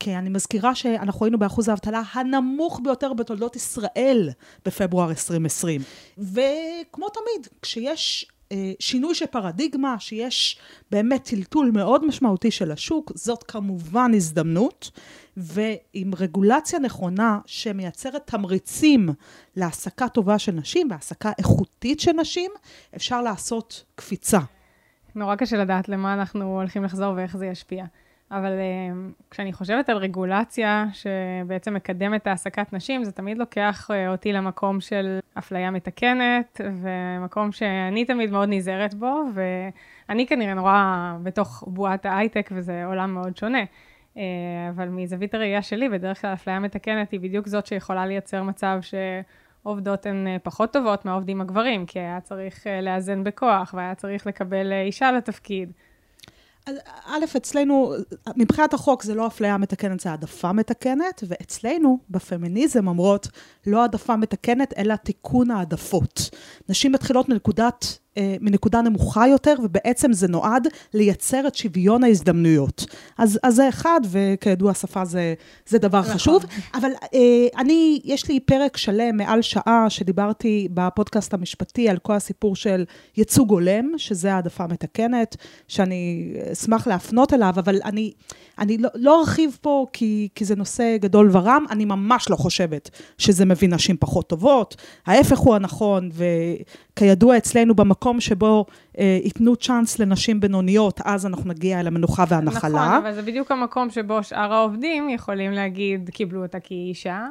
כי 0.00 0.16
אני 0.16 0.30
מזכירה 0.30 0.74
שאנחנו 0.74 1.26
היינו 1.26 1.38
באחוז 1.38 1.68
האבטלה 1.68 2.02
הנמוך 2.12 2.80
ביותר 2.84 3.12
בתולדות 3.12 3.56
ישראל 3.56 4.30
בפברואר 4.64 5.08
2020. 5.08 5.80
וכמו 6.18 7.08
תמיד, 7.08 7.48
כשיש 7.62 8.30
אה, 8.52 8.72
שינוי 8.80 9.14
של 9.14 9.26
פרדיגמה, 9.26 9.96
שיש 9.98 10.58
באמת 10.90 11.24
טלטול 11.24 11.70
מאוד 11.74 12.06
משמעותי 12.06 12.50
של 12.50 12.72
השוק, 12.72 13.12
זאת 13.14 13.42
כמובן 13.42 14.10
הזדמנות, 14.14 14.90
ועם 15.36 16.12
רגולציה 16.18 16.78
נכונה 16.78 17.38
שמייצרת 17.46 18.26
תמריצים 18.26 19.08
להעסקה 19.56 20.08
טובה 20.08 20.38
של 20.38 20.52
נשים 20.52 20.90
והעסקה 20.90 21.32
איכותית 21.38 22.00
של 22.00 22.12
נשים, 22.12 22.50
אפשר 22.96 23.22
לעשות 23.22 23.84
קפיצה. 23.94 24.38
נורא 25.14 25.36
קשה 25.36 25.56
לדעת 25.56 25.88
למה 25.88 26.14
אנחנו 26.14 26.60
הולכים 26.60 26.84
לחזור 26.84 27.14
ואיך 27.16 27.36
זה 27.36 27.46
ישפיע. 27.46 27.84
אבל 28.30 28.52
uh, 28.52 29.22
כשאני 29.30 29.52
חושבת 29.52 29.88
על 29.88 29.96
רגולציה 29.96 30.86
שבעצם 30.92 31.74
מקדמת 31.74 32.26
העסקת 32.26 32.72
נשים, 32.72 33.04
זה 33.04 33.12
תמיד 33.12 33.38
לוקח 33.38 33.90
uh, 33.90 34.10
אותי 34.10 34.32
למקום 34.32 34.80
של 34.80 35.18
אפליה 35.38 35.70
מתקנת, 35.70 36.60
ומקום 36.82 37.52
שאני 37.52 38.04
תמיד 38.04 38.30
מאוד 38.30 38.48
נזהרת 38.52 38.94
בו, 38.94 39.22
ואני 39.34 40.26
כנראה 40.26 40.54
נורא 40.54 41.12
בתוך 41.22 41.64
בועת 41.66 42.06
ההייטק, 42.06 42.50
וזה 42.52 42.84
עולם 42.84 43.14
מאוד 43.14 43.36
שונה. 43.36 43.64
Uh, 44.14 44.18
אבל 44.70 44.88
מזווית 44.88 45.34
הראייה 45.34 45.62
שלי, 45.62 45.88
בדרך 45.88 46.20
כלל 46.20 46.32
אפליה 46.32 46.58
מתקנת 46.58 47.10
היא 47.10 47.20
בדיוק 47.20 47.46
זאת 47.46 47.66
שיכולה 47.66 48.06
לייצר 48.06 48.42
מצב 48.42 48.78
שעובדות 48.80 50.06
הן 50.06 50.26
פחות 50.42 50.72
טובות 50.72 51.04
מהעובדים 51.04 51.40
הגברים, 51.40 51.86
כי 51.86 51.98
היה 51.98 52.20
צריך 52.20 52.66
לאזן 52.82 53.24
בכוח, 53.24 53.74
והיה 53.76 53.94
צריך 53.94 54.26
לקבל 54.26 54.72
אישה 54.72 55.12
לתפקיד. 55.12 55.72
א', 57.06 57.24
אצלנו, 57.36 57.94
מבחינת 58.36 58.74
החוק 58.74 59.02
זה 59.02 59.14
לא 59.14 59.26
אפליה 59.26 59.58
מתקנת, 59.58 60.00
זה 60.00 60.10
העדפה 60.10 60.52
מתקנת, 60.52 61.24
ואצלנו, 61.28 61.98
בפמיניזם, 62.10 62.88
אומרות, 62.88 63.28
לא 63.66 63.82
העדפה 63.82 64.16
מתקנת, 64.16 64.74
אלא 64.78 64.96
תיקון 64.96 65.50
העדפות. 65.50 66.30
נשים 66.68 66.92
מתחילות 66.92 67.28
מנקודת 67.28 67.98
מנקודה 68.40 68.82
נמוכה 68.82 69.28
יותר, 69.28 69.54
ובעצם 69.62 70.12
זה 70.12 70.28
נועד 70.28 70.68
לייצר 70.94 71.46
את 71.46 71.54
שוויון 71.54 72.04
ההזדמנויות. 72.04 72.86
אז, 73.18 73.38
אז 73.42 73.54
זה 73.54 73.68
אחד, 73.68 74.00
וכידוע, 74.10 74.74
שפה 74.74 75.04
זה, 75.04 75.34
זה 75.66 75.78
דבר 75.78 76.00
נכון. 76.00 76.12
חשוב. 76.14 76.44
אבל 76.74 76.90
אה, 77.14 77.18
אני, 77.58 78.00
יש 78.04 78.28
לי 78.28 78.40
פרק 78.40 78.76
שלם, 78.76 79.16
מעל 79.16 79.42
שעה, 79.42 79.86
שדיברתי 79.88 80.68
בפודקאסט 80.74 81.34
המשפטי 81.34 81.88
על 81.88 81.98
כל 81.98 82.12
הסיפור 82.12 82.56
של 82.56 82.84
ייצוג 83.16 83.50
הולם, 83.50 83.92
שזה 83.96 84.34
העדפה 84.34 84.66
מתקנת, 84.66 85.36
שאני 85.68 86.32
אשמח 86.52 86.86
להפנות 86.86 87.32
אליו, 87.32 87.54
אבל 87.56 87.80
אני, 87.84 88.12
אני 88.58 88.78
לא, 88.78 88.88
לא 88.94 89.20
ארחיב 89.20 89.58
פה 89.60 89.86
כי, 89.92 90.28
כי 90.34 90.44
זה 90.44 90.56
נושא 90.56 90.96
גדול 90.96 91.28
ורם, 91.32 91.64
אני 91.70 91.84
ממש 91.84 92.30
לא 92.30 92.36
חושבת 92.36 92.90
שזה 93.18 93.44
מביא 93.44 93.68
נשים 93.68 93.96
פחות 94.00 94.28
טובות. 94.28 94.76
ההפך 95.06 95.38
הוא 95.38 95.54
הנכון, 95.54 96.10
וכידוע 96.92 97.36
אצלנו 97.36 97.74
במקום... 97.74 98.05
מקום 98.06 98.20
שבו 98.20 98.66
אה, 98.98 99.18
ייתנו 99.24 99.56
צ'אנס 99.56 99.98
לנשים 99.98 100.40
בינוניות, 100.40 101.00
אז 101.04 101.26
אנחנו 101.26 101.48
נגיע 101.48 101.80
אל 101.80 101.86
המנוחה 101.86 102.24
והנחלה. 102.28 102.86
נכון, 102.86 102.96
אבל 102.96 103.12
זה 103.12 103.22
בדיוק 103.22 103.52
המקום 103.52 103.90
שבו 103.90 104.22
שאר 104.22 104.52
העובדים 104.52 105.08
יכולים 105.08 105.52
להגיד, 105.52 106.10
קיבלו 106.10 106.42
אותה 106.42 106.60
כאישה. 106.60 107.26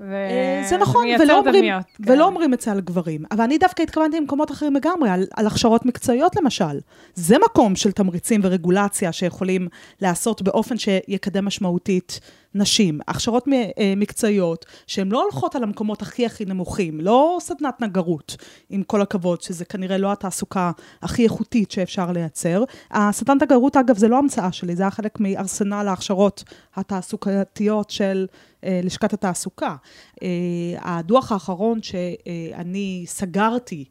ו... 0.00 0.14
אה, 0.14 0.62
זה 0.68 0.76
נכון, 0.76 1.06
ולא 1.20 1.38
אומרים, 1.38 1.62
דמיות, 1.62 1.84
כן. 2.02 2.12
ולא 2.12 2.26
אומרים 2.26 2.54
את 2.54 2.60
זה 2.60 2.72
על 2.72 2.80
גברים. 2.80 3.24
אבל 3.30 3.44
אני 3.44 3.58
דווקא 3.58 3.82
התכוונתי 3.82 4.20
למקומות 4.20 4.50
אחרים 4.50 4.74
לגמרי, 4.74 5.10
על, 5.10 5.26
על 5.36 5.46
הכשרות 5.46 5.86
מקצועיות 5.86 6.36
למשל. 6.36 6.78
זה 7.14 7.36
מקום 7.44 7.76
של 7.76 7.92
תמריצים 7.92 8.40
ורגולציה 8.44 9.12
שיכולים 9.12 9.68
לעשות 10.00 10.42
באופן 10.42 10.78
שיקדם 10.78 11.44
משמעותית 11.44 12.20
נשים, 12.54 13.00
הכשרות 13.08 13.48
אה, 13.78 13.94
מקצועיות, 13.96 14.66
שהן 14.86 15.08
לא 15.08 15.22
הולכות 15.22 15.56
על 15.56 15.62
המקומות 15.62 16.02
הכי 16.02 16.26
הכי 16.26 16.44
נמוכים, 16.44 17.00
לא 17.00 17.38
סדנת 17.40 17.80
נגרות, 17.80 18.36
עם 18.70 18.82
כל 18.82 19.02
הכבוד, 19.02 19.42
שזה 19.42 19.64
כנראה 19.64 19.98
לא 19.98 20.12
התעסוקה 20.12 20.70
הכי 21.02 21.24
איכותית 21.24 21.70
שאפשר 21.70 22.12
לייצר. 22.12 22.64
הסדנת 22.90 23.42
נגרות, 23.42 23.76
אגב, 23.76 23.96
זה 23.96 24.08
לא 24.08 24.18
המצאה 24.18 24.52
שלי, 24.52 24.76
זה 24.76 24.82
היה 24.82 24.90
חלק 24.90 25.20
מארסנל 25.20 25.88
ההכשרות 25.88 26.44
התעסוקתיות 26.76 27.90
של 27.90 28.26
אה, 28.64 28.80
לשכת 28.82 29.12
התעסוקה. 29.12 29.76
אה, 30.22 30.28
הדוח 30.80 31.32
האחרון 31.32 31.82
שאני 31.82 33.04
סגרתי, 33.06 33.84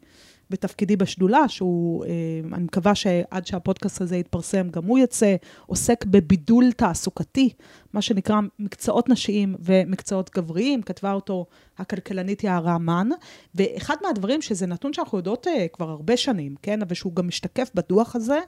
בתפקידי 0.50 0.96
בשדולה, 0.96 1.48
שהוא, 1.48 2.04
אה, 2.04 2.10
אני 2.52 2.64
מקווה 2.64 2.94
שעד 2.94 3.46
שהפודקאסט 3.46 4.00
הזה 4.00 4.16
יתפרסם, 4.16 4.68
גם 4.68 4.84
הוא 4.84 4.98
יצא, 4.98 5.36
עוסק 5.66 6.04
בבידול 6.04 6.72
תעסוקתי, 6.72 7.50
מה 7.92 8.02
שנקרא 8.02 8.40
מקצועות 8.58 9.08
נשיים 9.08 9.54
ומקצועות 9.60 10.30
גבריים, 10.34 10.82
כתבה 10.82 11.12
אותו 11.12 11.46
הכלכלנית 11.78 12.44
יערה 12.44 12.78
מן, 12.78 13.08
ואחד 13.54 13.96
מהדברים, 14.02 14.42
שזה 14.42 14.66
נתון 14.66 14.92
שאנחנו 14.92 15.18
יודעות 15.18 15.46
uh, 15.46 15.50
כבר 15.72 15.90
הרבה 15.90 16.16
שנים, 16.16 16.54
כן, 16.62 16.82
אבל 16.82 16.94
שהוא 16.94 17.14
גם 17.14 17.28
משתקף 17.28 17.70
בדוח 17.74 18.16
הזה, 18.16 18.38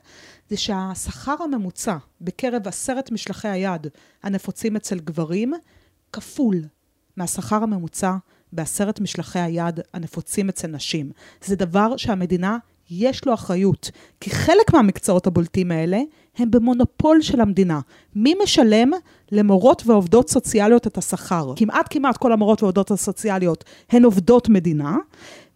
זה 0.49 0.57
שהשכר 0.57 1.37
הממוצע 1.41 1.97
בקרב 2.21 2.69
עשרת 2.69 3.11
משלחי 3.11 3.49
היד 3.49 3.87
הנפוצים 4.23 4.77
אצל 4.77 4.99
גברים, 4.99 5.53
כפול 6.13 6.57
מהשכר 7.17 7.57
הממוצע 7.57 8.13
בעשרת 8.53 9.01
משלחי 9.01 9.39
היד 9.39 9.81
הנפוצים 9.95 10.49
אצל 10.49 10.69
נשים. 10.69 11.11
זה 11.45 11.57
דבר 11.57 11.97
שהמדינה 11.97 12.59
יש 12.91 13.25
לו 13.25 13.35
אחריות, 13.35 13.91
כי 14.21 14.31
חלק 14.31 14.73
מהמקצועות 14.73 15.27
הבולטים 15.27 15.71
האלה 15.71 16.01
הם 16.39 16.51
במונופול 16.51 17.23
של 17.23 17.41
המדינה. 17.41 17.81
מי 18.15 18.35
משלם 18.43 18.91
למורות 19.33 19.83
ועובדות 19.87 20.31
סוציאליות 20.31 20.87
את 20.87 20.99
השכר? 20.99 21.53
כמעט 21.57 21.87
כמעט 21.91 22.17
כל 22.17 22.33
המורות 22.33 22.63
והעובדות 22.63 22.91
הסוציאליות 22.91 23.65
הן 23.91 24.05
עובדות 24.05 24.49
מדינה, 24.49 24.97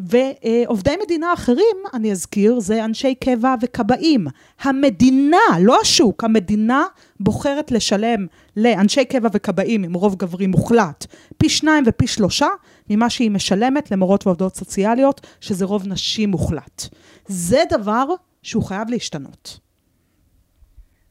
ועובדי 0.00 0.94
מדינה 1.04 1.32
אחרים, 1.34 1.76
אני 1.94 2.12
אזכיר, 2.12 2.60
זה 2.60 2.84
אנשי 2.84 3.14
קבע 3.14 3.54
וכבאים. 3.62 4.26
המדינה, 4.62 5.38
לא 5.60 5.76
השוק, 5.82 6.24
המדינה 6.24 6.84
בוחרת 7.20 7.70
לשלם 7.70 8.26
לאנשי 8.56 9.04
קבע 9.04 9.28
וכבאים 9.32 9.84
עם 9.84 9.94
רוב 9.94 10.14
גברי 10.14 10.46
מוחלט 10.46 11.06
פי 11.38 11.48
שניים 11.48 11.84
ופי 11.86 12.06
שלושה 12.06 12.48
ממה 12.90 13.10
שהיא 13.10 13.30
משלמת 13.30 13.90
למורות 13.90 14.26
ועובדות 14.26 14.54
סוציאליות, 14.54 15.26
שזה 15.40 15.64
רוב 15.64 15.88
נשים 15.88 16.30
מוחלט. 16.30 16.82
זה 17.26 17.62
דבר 17.70 18.04
שהוא 18.42 18.64
חייב 18.64 18.90
להשתנות. 18.90 19.60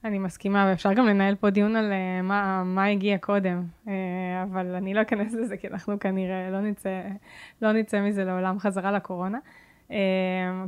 אני 0.03 0.20
מסכימה, 0.20 0.65
ואפשר 0.70 0.94
גם 0.94 1.06
לנהל 1.06 1.36
פה 1.36 1.50
דיון 1.50 1.75
על 1.75 1.92
uh, 1.92 2.24
מה, 2.24 2.63
מה 2.63 2.86
הגיע 2.86 3.18
קודם, 3.18 3.63
uh, 3.86 3.89
אבל 4.44 4.75
אני 4.75 4.94
לא 4.94 5.01
אכנס 5.01 5.34
לזה, 5.34 5.58
כי 5.58 5.68
אנחנו 5.68 6.00
כנראה 6.00 6.50
לא 6.51 6.62
נצא, 6.62 7.01
לא 7.62 7.72
נצא 7.72 8.01
מזה 8.01 8.24
לעולם 8.24 8.60
חזרה 8.60 8.92
לקורונה. 8.92 9.38
Uh, 9.89 9.94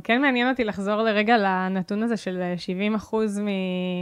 כן 0.04 0.22
מעניין 0.22 0.48
אותי 0.48 0.64
לחזור 0.64 1.02
לרגע 1.02 1.38
לנתון 1.38 2.02
הזה 2.02 2.16
של 2.16 2.54
70 2.56 2.94
אחוז 2.94 3.40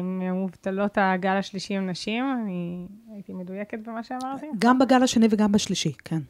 ממובטלות 0.02 0.98
הגל 1.00 1.36
השלישי 1.36 1.74
עם 1.74 1.90
נשים, 1.90 2.24
אני 2.44 2.86
הייתי 3.12 3.32
מדויקת 3.32 3.78
במה 3.78 4.02
שאמרתי? 4.02 4.46
גם 4.58 4.78
בגל 4.78 5.02
השני 5.02 5.26
וגם 5.30 5.52
בשלישי, 5.52 5.92
כן. 6.04 6.20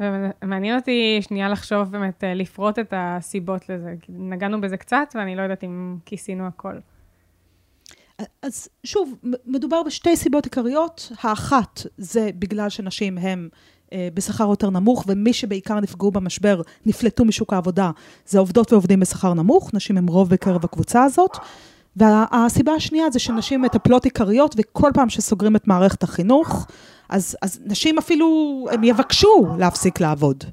ומעניין 0.00 0.76
אותי 0.78 1.18
שנייה 1.22 1.48
לחשוב 1.48 1.90
באמת, 1.90 2.24
לפרוט 2.26 2.78
את 2.78 2.94
הסיבות 2.96 3.68
לזה, 3.68 3.94
נגענו 4.08 4.60
בזה 4.60 4.76
קצת, 4.76 5.14
ואני 5.14 5.36
לא 5.36 5.42
יודעת 5.42 5.64
אם 5.64 5.96
כיסינו 6.04 6.46
הכל. 6.46 6.74
אז 8.42 8.68
שוב, 8.84 9.14
מדובר 9.46 9.82
בשתי 9.82 10.16
סיבות 10.16 10.44
עיקריות. 10.44 11.12
האחת 11.22 11.80
זה 11.98 12.30
בגלל 12.38 12.68
שנשים 12.68 13.18
הן 13.18 13.48
אה, 13.92 14.08
בשכר 14.14 14.48
יותר 14.50 14.70
נמוך, 14.70 15.04
ומי 15.08 15.32
שבעיקר 15.32 15.80
נפגעו 15.80 16.10
במשבר, 16.10 16.62
נפלטו 16.86 17.24
משוק 17.24 17.52
העבודה, 17.52 17.90
זה 18.26 18.38
עובדות 18.38 18.72
ועובדים 18.72 19.00
בשכר 19.00 19.34
נמוך, 19.34 19.74
נשים 19.74 19.96
הם 19.96 20.06
רוב 20.06 20.30
בקרב 20.30 20.64
הקבוצה 20.64 21.04
הזאת. 21.04 21.36
והסיבה 21.96 22.72
השנייה 22.72 23.10
זה 23.10 23.18
שנשים 23.18 23.62
מטפלות 23.62 24.04
עיקריות, 24.04 24.54
וכל 24.58 24.90
פעם 24.94 25.08
שסוגרים 25.08 25.56
את 25.56 25.66
מערכת 25.66 26.02
החינוך, 26.02 26.66
אז, 27.08 27.36
אז 27.42 27.60
נשים 27.66 27.98
אפילו, 27.98 28.26
הם 28.72 28.84
יבקשו 28.84 29.46
להפסיק 29.58 30.00
לעבוד. 30.00 30.44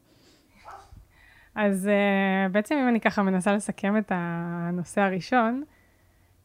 אז 1.56 1.90
uh, 1.90 2.52
בעצם 2.52 2.76
אם 2.76 2.88
אני 2.88 3.00
ככה 3.00 3.24
מנסה 3.24 3.54
לסכם 3.54 3.98
את 3.98 4.12
הנושא 4.16 5.02
הראשון, 5.02 5.64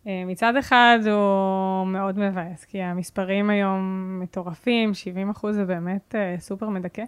אה, 0.07 0.23
מצד 0.27 0.57
אחד 0.57 0.99
הוא 1.05 1.87
מאוד 1.87 2.19
מבאס, 2.19 2.65
כי 2.65 2.83
המספרים 2.83 3.51
היום 3.51 3.81
מטורפים, 4.23 4.95
70 4.95 5.31
אחוז 5.31 5.57
זה 5.57 5.65
באמת 5.65 6.15
uh, 6.15 6.41
סופר 6.41 6.69
מדכא. 6.69 7.05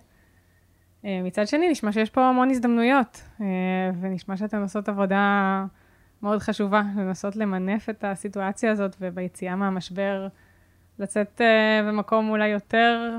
מצד 1.04 1.46
שני, 1.46 1.70
נשמע 1.70 1.92
שיש 1.92 2.10
פה 2.10 2.28
המון 2.28 2.50
הזדמנויות, 2.50 3.22
ונשמע 4.00 4.36
שאתן 4.36 4.62
עושות 4.62 4.88
עבודה 4.88 5.64
מאוד 6.22 6.38
חשובה, 6.38 6.82
לנסות 6.96 7.36
למנף 7.36 7.88
את 7.88 8.04
הסיטואציה 8.04 8.72
הזאת, 8.72 8.96
וביציאה 9.00 9.56
מהמשבר 9.56 10.28
לצאת 10.98 11.40
uh, 11.40 11.88
במקום 11.88 12.30
אולי 12.30 12.48
יותר, 12.48 13.16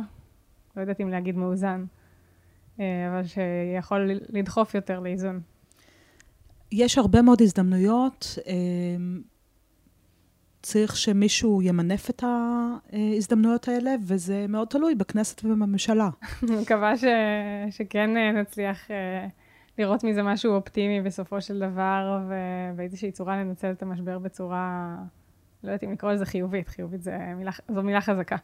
לא 0.76 0.82
יודעת 0.82 1.02
אם 1.02 1.10
להגיד 1.10 1.38
מאוזן, 1.38 1.86
uh, 2.78 2.82
אבל 3.10 3.22
שיכול 3.26 4.12
לדחוף 4.30 4.76
יותר 4.76 5.00
לאיזון. 5.00 5.40
יש 6.72 6.98
הרבה 6.98 7.22
מאוד 7.22 7.42
הזדמנויות. 7.42 8.38
צריך 10.62 10.98
שמישהו 10.98 11.62
ימנף 11.62 12.10
את 12.10 12.24
ההזדמנויות 12.24 13.68
האלה, 13.68 13.96
וזה 14.02 14.46
מאוד 14.50 14.68
תלוי 14.68 14.96
בכנסת 14.96 15.46
ובממשלה. 15.46 16.10
אני 16.44 16.62
מקווה 16.62 16.98
ש... 16.98 17.04
שכן 17.70 18.10
נצליח 18.38 18.92
אה, 18.92 19.28
לראות 19.78 20.04
מזה 20.04 20.24
משהו 20.24 20.54
אופטימי 20.54 21.02
בסופו 21.02 21.42
של 21.42 21.60
דבר, 21.60 22.20
ובאיזושהי 22.28 23.12
צורה 23.12 23.38
לנצל 23.38 23.72
את 23.72 23.82
המשבר 23.82 24.20
בצורה, 24.20 24.96
לא 25.64 25.70
יודעת 25.70 25.84
אם 25.84 25.92
לקרוא 25.92 26.12
לזה 26.12 26.26
חיובית, 26.26 26.70
חיובית 26.70 27.02
זה 27.02 27.18
מילה, 27.38 27.52
זו 27.74 27.84
מילה 27.84 28.02
חזקה. 28.02 28.36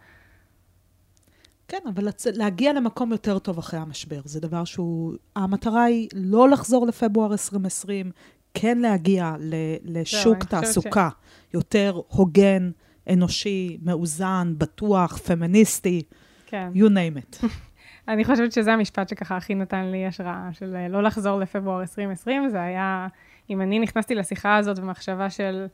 כן, 1.67 1.80
אבל 1.93 2.08
לצ... 2.08 2.28
להגיע 2.28 2.73
למקום 2.73 3.12
יותר 3.12 3.39
טוב 3.39 3.58
אחרי 3.58 3.80
המשבר, 3.80 4.21
זה 4.25 4.39
דבר 4.39 4.63
שהוא... 4.63 5.13
המטרה 5.36 5.84
היא 5.84 6.10
לא 6.13 6.49
לחזור 6.49 6.88
לפברואר 6.88 7.32
2020, 7.32 8.12
כן 8.54 8.78
להגיע 8.78 9.36
לשוק 9.84 10.43
תעסוקה 10.43 11.10
ש... 11.12 11.54
יותר 11.54 12.01
הוגן, 12.08 12.71
אנושי, 13.10 13.78
מאוזן, 13.82 14.54
בטוח, 14.58 15.17
פמיניסטי, 15.17 16.04
כן. 16.45 16.71
you 16.75 16.89
name 16.89 17.19
it. 17.19 17.45
אני 18.08 18.25
חושבת 18.25 18.51
שזה 18.51 18.73
המשפט 18.73 19.10
שככה 19.10 19.38
הכי 19.38 19.56
נתן 19.56 19.86
לי 19.86 20.06
השראה, 20.06 20.49
של 20.51 20.75
אה, 20.75 20.88
לא 20.88 21.04
לחזור 21.04 21.39
לפברואר 21.39 21.82
2020, 21.82 22.49
זה 22.49 22.62
היה, 22.62 23.08
אם 23.49 23.62
אני 23.62 23.80
נכנסתי 23.80 24.15
לשיחה 24.15 24.56
הזאת 24.56 24.80
במחשבה 24.80 25.30
של, 25.30 25.65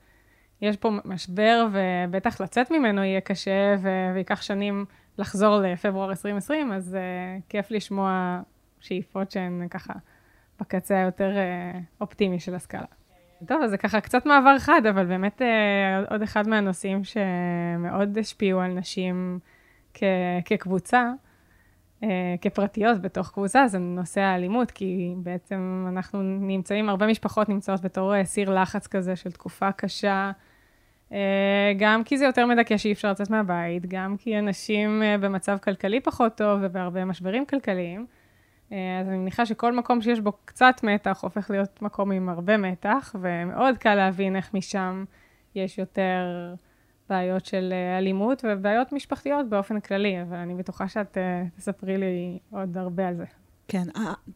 יש 0.62 0.78
פה 0.78 0.92
משבר, 1.06 1.68
ובטח 1.72 2.42
לצאת 2.42 2.72
ממנו 2.72 3.04
יהיה 3.04 3.22
קשה, 3.22 3.76
ו- 3.80 4.12
וייקח 4.14 4.42
שנים 4.42 4.86
לחזור 5.18 5.58
לפברואר 5.60 6.10
2020, 6.10 6.72
אז 6.72 6.98
uh, 6.98 7.42
כיף 7.50 7.72
לשמוע 7.72 8.42
שאיפות 8.80 9.32
שהן 9.32 9.68
ככה 9.70 9.94
בקצה 10.60 11.00
היותר 11.00 11.32
uh, 11.32 11.78
אופטימי 12.02 12.40
של 12.40 12.56
הסקאלה. 12.56 12.86
טוב, 13.46 13.62
אז 13.64 13.70
זה 13.70 13.78
ככה 13.78 14.02
קצת 14.02 14.26
מעבר 14.26 14.60
חד, 14.60 14.82
אבל 14.90 15.06
באמת 15.06 15.42
אה, 15.42 16.04
עוד 16.10 16.22
אחד 16.22 16.48
מהנושאים 16.48 17.02
שמאוד 17.04 18.18
השפיעו 18.18 18.60
על 18.60 18.72
נשים 18.72 19.40
כ- 19.94 20.04
כקבוצה, 20.46 21.12
אה, 22.04 22.36
כפרטיות 22.42 23.02
בתוך 23.02 23.32
קבוצה, 23.32 23.68
זה 23.68 23.80
נושא 23.80 24.22
האלימות, 24.22 24.72
כי 24.72 25.14
בעצם 25.18 25.86
אנחנו 25.90 26.22
נמצאים, 26.24 26.90
הרבה 26.90 27.08
משפחות 27.08 27.50
נמצאות 27.50 27.82
בתור 27.82 28.24
סיר 28.24 28.62
לחץ 28.62 28.88
כזה 28.88 29.16
של 29.16 29.32
תקופה 29.32 29.72
קשה, 29.72 30.32
גם 31.78 32.04
כי 32.04 32.18
זה 32.18 32.26
יותר 32.26 32.46
מדכא 32.46 32.78
שאי 32.78 32.92
אפשר 32.92 33.12
לצאת 33.12 33.30
מהבית, 33.30 33.86
גם 33.86 34.16
כי 34.18 34.40
אנשים 34.40 35.04
אה, 35.04 35.18
במצב 35.18 35.58
כלכלי 35.64 36.00
פחות 36.00 36.36
טוב 36.36 36.60
ובהרבה 36.62 37.06
משברים 37.06 37.46
כלכליים. 37.46 38.06
אה, 38.72 39.00
אז 39.02 39.08
אני 39.08 39.18
מניחה 39.18 39.46
שכל 39.46 39.76
מקום 39.76 40.02
שיש 40.02 40.20
בו 40.20 40.32
קצת 40.46 40.76
מתח 40.84 41.20
הופך 41.24 41.50
להיות 41.50 41.82
מקום 41.82 42.12
עם 42.12 42.30
הרבה 42.30 42.58
מתח, 42.58 43.16
ומאוד 43.22 43.78
קל 43.78 43.96
להבין 43.96 44.36
איך 44.36 44.54
משם 44.54 45.04
יש 45.56 45.78
יותר 45.78 46.54
בעיות 47.10 47.46
של 47.46 47.70
אה, 47.72 47.98
אלימות 47.98 48.46
ובעיות 48.48 48.94
משפחתיות 48.94 49.50
באופן 49.50 49.80
כללי, 49.80 50.22
אבל 50.22 50.38
אני 50.38 50.56
בטוחה 50.56 50.88
שאת 50.88 51.18
אה, 51.18 51.44
תספרי 51.58 51.98
לי 51.98 52.40
עוד 52.52 52.78
הרבה 52.78 53.08
על 53.08 53.16
זה. 53.16 53.26
כן, 53.68 53.84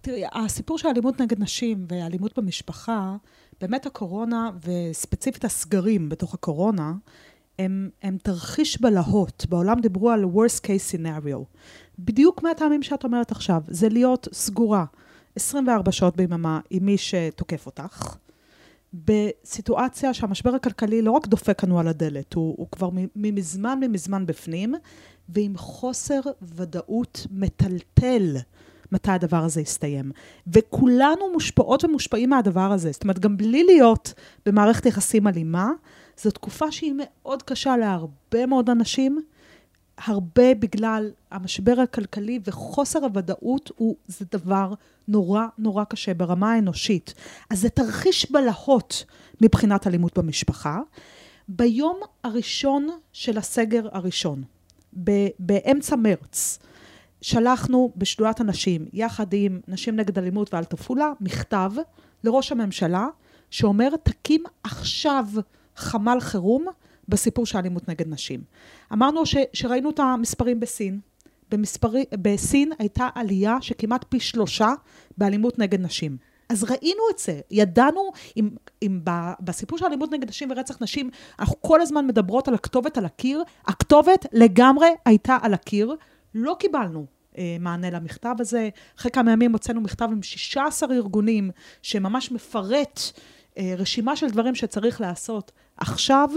תראי, 0.02 0.24
הסיפור 0.34 0.78
של 0.78 0.88
אלימות 0.88 1.22
נגד 1.22 1.40
נשים 1.40 1.86
ואלימות 1.90 2.40
במשפחה, 2.40 3.16
באמת 3.62 3.86
הקורונה, 3.86 4.52
וספציפית 4.63 5.46
הסגרים 5.46 6.10
בתוך 6.10 6.34
הקורונה, 6.34 6.94
הם, 7.60 7.89
הם 8.04 8.18
תרחיש 8.24 8.82
בלהות. 8.82 9.46
בעולם 9.50 9.80
דיברו 9.80 10.10
על 10.10 10.24
worst 10.24 10.60
case 10.60 10.94
scenario. 10.94 11.38
בדיוק 12.00 12.44
מהטעמים 12.44 12.84
שאת 12.84 13.04
אומרת 13.04 13.32
עכשיו, 13.32 13.62
זה 13.68 13.89
להיות 13.89 14.28
סגורה 14.34 14.86
24 15.36 15.91
שעות 15.91 16.15
ביממה 16.15 16.60
עם 16.70 16.86
מי 16.86 16.98
שתוקף 16.98 17.65
אותך, 17.65 18.18
בסיטואציה 18.94 20.13
שהמשבר 20.13 20.56
הכלכלי 20.56 21.02
לא 21.02 21.12
רק 21.12 21.28
דופק 21.28 21.63
לנו 21.63 21.80
על 21.80 21.88
הדלת, 21.88 22.34
הוא, 22.34 22.56
הוא 22.58 22.68
כבר 22.72 22.89
ממזמן 23.15 23.80
ממזמן 23.80 24.26
בפנים, 24.26 24.76
ועם 25.30 25.58
חוסר 25.58 26.20
ודאות 26.41 27.28
מטלטל 27.32 28.38
מתי 28.95 29.12
הדבר 29.12 29.43
הזה 29.43 29.62
יסתיים. 29.62 30.12
וכולנו 30.47 31.31
מושפעות 31.34 31.84
ומושפעים 31.84 32.29
מהדבר 32.29 32.71
הזה. 32.71 32.91
זאת 32.91 33.03
אומרת, 33.03 33.19
גם 33.19 33.38
בלי 33.38 33.63
להיות 33.63 34.13
במערכת 34.45 34.86
יחסים 34.86 35.27
אלימה, 35.27 35.69
זו 36.21 36.31
תקופה 36.31 36.71
שהיא 36.71 36.93
מאוד 36.97 37.43
קשה 37.43 37.77
להרבה 37.77 38.45
מאוד 38.45 38.69
אנשים. 38.69 39.21
הרבה 39.97 40.55
בגלל 40.55 41.12
המשבר 41.31 41.79
הכלכלי 41.79 42.39
וחוסר 42.45 43.03
הוודאות 43.03 43.71
הוא, 43.75 43.95
זה 44.08 44.25
דבר 44.31 44.73
נורא 45.08 45.45
נורא 45.58 45.84
קשה 45.84 46.13
ברמה 46.13 46.53
האנושית. 46.53 47.13
אז 47.49 47.62
זה 47.62 47.69
תרחיש 47.69 48.31
בלהות 48.31 49.05
מבחינת 49.41 49.88
אלימות 49.88 50.17
במשפחה. 50.17 50.79
ביום 51.47 51.99
הראשון 52.23 52.89
של 53.13 53.38
הסגר 53.38 53.88
הראשון, 53.91 54.43
ב- 55.03 55.27
באמצע 55.39 55.95
מרץ, 55.95 56.60
שלחנו 57.21 57.91
בשדולת 57.95 58.39
הנשים, 58.39 58.86
יחד 58.93 59.34
עם 59.34 59.60
נשים 59.67 59.95
נגד 59.95 60.17
אלימות 60.17 60.54
ואלטופולה, 60.54 61.12
מכתב 61.21 61.71
לראש 62.23 62.51
הממשלה, 62.51 63.08
שאומר, 63.49 63.89
תקים 64.04 64.43
עכשיו 64.63 65.25
חמ"ל 65.75 66.19
חירום 66.19 66.65
בסיפור 67.10 67.45
של 67.45 67.58
אלימות 67.58 67.89
נגד 67.89 68.08
נשים. 68.08 68.43
אמרנו 68.93 69.25
ש, 69.25 69.36
שראינו 69.54 69.89
את 69.89 69.99
המספרים 69.99 70.60
בסין. 70.60 70.99
במספרי, 71.51 72.06
בסין 72.21 72.71
הייתה 72.80 73.10
עלייה 73.15 73.58
שכמעט 73.62 74.06
פי 74.10 74.19
שלושה 74.19 74.69
באלימות 75.17 75.60
נגד 75.60 75.82
נשים. 75.82 76.17
אז 76.49 76.63
ראינו 76.63 77.01
את 77.13 77.19
זה, 77.19 77.39
ידענו, 77.51 78.12
אם, 78.38 78.49
אם 78.82 78.99
ב, 79.04 79.12
בסיפור 79.39 79.78
של 79.78 79.86
אלימות 79.86 80.12
נגד 80.12 80.30
נשים 80.30 80.51
ורצח 80.51 80.82
נשים, 80.82 81.10
אנחנו 81.39 81.62
כל 81.62 81.82
הזמן 81.82 82.08
מדברות 82.08 82.47
על 82.47 82.54
הכתובת 82.54 82.97
על 82.97 83.06
הקיר, 83.06 83.43
הכתובת 83.65 84.25
לגמרי 84.34 84.88
הייתה 85.06 85.38
על 85.41 85.54
הקיר, 85.54 85.95
לא 86.36 86.56
קיבלנו 86.60 87.06
אה, 87.38 87.58
מענה 87.60 87.89
למכתב 87.89 88.36
הזה. 88.39 88.69
אחרי 89.00 89.12
כמה 89.12 89.32
ימים 89.32 89.52
הוצאנו 89.52 89.82
מכתב 89.82 90.08
עם 90.12 90.24
16 90.24 90.95
ארגונים 90.95 91.52
שממש 91.82 92.32
מפרט 92.32 93.00
אה, 93.58 93.74
רשימה 93.78 94.15
של 94.15 94.30
דברים 94.30 94.56
שצריך 94.56 95.02
לעשות 95.02 95.52
עכשיו. 95.78 96.30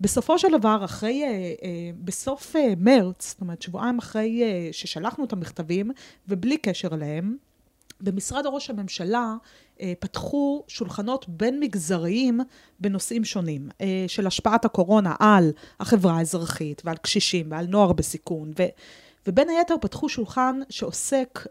בסופו 0.00 0.38
של 0.38 0.48
דבר, 0.58 0.84
אחרי, 0.84 1.24
אה, 1.24 1.68
בסוף 2.04 2.56
מרץ, 2.76 3.28
זאת 3.28 3.40
אומרת 3.40 3.62
שבועיים 3.62 3.98
אחרי 3.98 4.42
ששלחנו 4.72 5.24
את 5.24 5.32
המכתבים, 5.32 5.90
ובלי 6.28 6.56
קשר 6.56 6.88
אליהם, 6.94 7.36
במשרד 8.00 8.46
ראש 8.46 8.70
הממשלה 8.70 9.34
פתחו 10.00 10.64
שולחנות 10.68 11.28
בין 11.28 11.60
מגזריים 11.60 12.40
בנושאים 12.80 13.24
שונים, 13.24 13.68
של 14.06 14.26
השפעת 14.26 14.64
הקורונה 14.64 15.14
על 15.18 15.50
החברה 15.80 16.18
האזרחית 16.18 16.82
ועל 16.84 16.96
קשישים 16.96 17.50
ועל 17.50 17.66
נוער 17.66 17.92
בסיכון, 17.92 18.52
ו, 18.58 18.62
ובין 19.26 19.48
היתר 19.48 19.74
פתחו 19.80 20.08
שולחן 20.08 20.60
שעוסק 20.70 21.46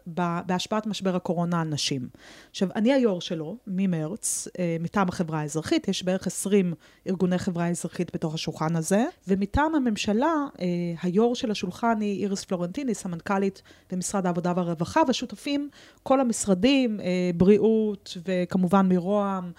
בהשפעת 0.46 0.86
משבר 0.86 1.16
הקורונה 1.16 1.60
על 1.60 1.68
נשים. 1.68 2.08
עכשיו, 2.50 2.68
אני 2.74 2.92
היו"ר 2.92 3.20
שלו 3.20 3.56
ממרץ, 3.66 4.48
אה, 4.58 4.76
מטעם 4.80 5.08
החברה 5.08 5.40
האזרחית, 5.40 5.88
יש 5.88 6.02
בערך 6.02 6.26
20 6.26 6.74
ארגוני 7.08 7.38
חברה 7.38 7.68
אזרחית 7.68 8.14
בתוך 8.14 8.34
השולחן 8.34 8.76
הזה, 8.76 9.04
ומטעם 9.28 9.74
הממשלה, 9.74 10.34
אה, 10.60 10.66
היו"ר 11.02 11.34
של 11.34 11.50
השולחן 11.50 12.00
היא 12.00 12.22
איריס 12.22 12.44
פלורנטיני, 12.44 12.94
סמנכ"לית 12.94 13.62
במשרד 13.92 14.26
העבודה 14.26 14.52
והרווחה, 14.56 15.00
ושותפים 15.08 15.68
כל 16.02 16.20
המשרדים, 16.20 17.00
אה, 17.00 17.30
בריאות 17.34 18.16
וכמובן 18.26 18.88
מרוה"מ, 18.88 19.52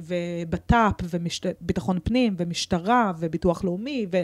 ובט"פ, 0.00 0.94
וביטחון 1.10 1.98
פנים, 2.04 2.34
ומשטרה, 2.38 3.12
וביטוח 3.18 3.64
לאומי, 3.64 4.06
ו... 4.12 4.16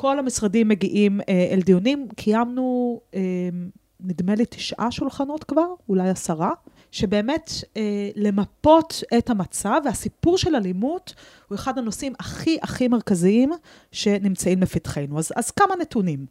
כל 0.00 0.18
המשרדים 0.18 0.68
מגיעים 0.68 1.20
אה, 1.20 1.48
אל 1.52 1.60
דיונים. 1.60 2.08
קיימנו, 2.16 3.00
אה, 3.14 3.20
נדמה 4.00 4.34
לי, 4.34 4.44
תשעה 4.50 4.90
שולחנות 4.90 5.44
כבר, 5.44 5.66
אולי 5.88 6.08
עשרה, 6.08 6.50
שבאמת 6.90 7.50
אה, 7.76 8.10
למפות 8.16 9.02
את 9.18 9.30
המצב, 9.30 9.80
והסיפור 9.84 10.38
של 10.38 10.56
אלימות 10.56 11.14
הוא 11.48 11.56
אחד 11.56 11.78
הנושאים 11.78 12.12
הכי 12.20 12.58
הכי 12.62 12.88
מרכזיים 12.88 13.50
שנמצאים 13.92 14.62
לפתחנו. 14.62 15.18
אז, 15.18 15.32
אז 15.36 15.50
כמה 15.50 15.76
נתונים. 15.80 16.26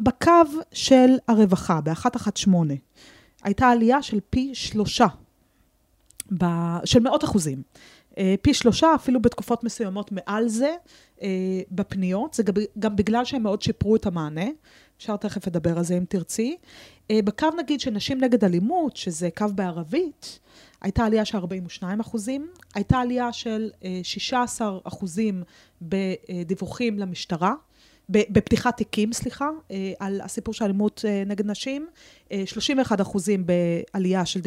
בקו 0.00 0.30
של 0.72 1.16
הרווחה, 1.28 1.80
ב-118, 1.80 2.48
הייתה 3.42 3.68
עלייה 3.68 4.02
של 4.02 4.18
פי 4.30 4.54
שלושה, 4.54 5.06
ב, 6.38 6.44
של 6.84 7.00
מאות 7.00 7.24
אחוזים. 7.24 7.62
אה, 8.18 8.34
פי 8.42 8.54
שלושה, 8.54 8.94
אפילו 8.94 9.22
בתקופות 9.22 9.64
מסוימות 9.64 10.12
מעל 10.12 10.48
זה, 10.48 10.74
אה, 11.22 11.28
בפניות. 11.70 12.34
זה 12.34 12.42
גם 12.78 12.96
בגלל 12.96 13.24
שהם 13.24 13.42
מאוד 13.42 13.62
שיפרו 13.62 13.96
את 13.96 14.06
המענה. 14.06 14.46
אפשר 14.96 15.16
תכף 15.16 15.46
לדבר 15.46 15.78
על 15.78 15.84
זה 15.84 15.96
אם 15.96 16.04
תרצי. 16.08 16.56
אה, 17.10 17.20
בקו 17.24 17.46
נגיד 17.58 17.80
של 17.80 17.90
נשים 17.90 18.20
נגד 18.20 18.44
אלימות, 18.44 18.96
שזה 18.96 19.28
קו 19.36 19.46
בערבית, 19.54 20.38
הייתה 20.80 21.04
עלייה 21.04 21.24
של 21.24 21.38
42 21.38 22.00
אחוזים, 22.00 22.48
הייתה 22.74 22.98
עלייה 22.98 23.32
של 23.32 23.70
16 24.02 24.78
אחוזים 24.84 25.42
בדיווחים 25.82 26.98
למשטרה. 26.98 27.54
בפתיחת 28.08 28.76
תיקים, 28.76 29.12
סליחה, 29.12 29.48
אה, 29.70 29.92
על 29.98 30.20
הסיפור 30.20 30.54
של 30.54 30.64
אלימות 30.64 31.04
אה, 31.08 31.22
נגד 31.26 31.46
נשים, 31.46 31.86
31 32.44 33.00
אה, 33.00 33.02
אחוזים 33.02 33.44
בעלייה 33.46 34.26
של 34.26 34.40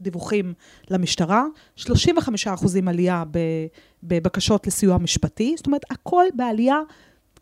דיווחים 0.00 0.54
למשטרה, 0.90 1.44
35 1.76 2.46
אחוזים 2.46 2.88
עלייה 2.88 3.24
בבקשות 4.02 4.66
לסיוע 4.66 4.98
משפטי, 4.98 5.54
זאת 5.56 5.66
אומרת, 5.66 5.82
הכל 5.90 6.24
בעלייה 6.34 6.78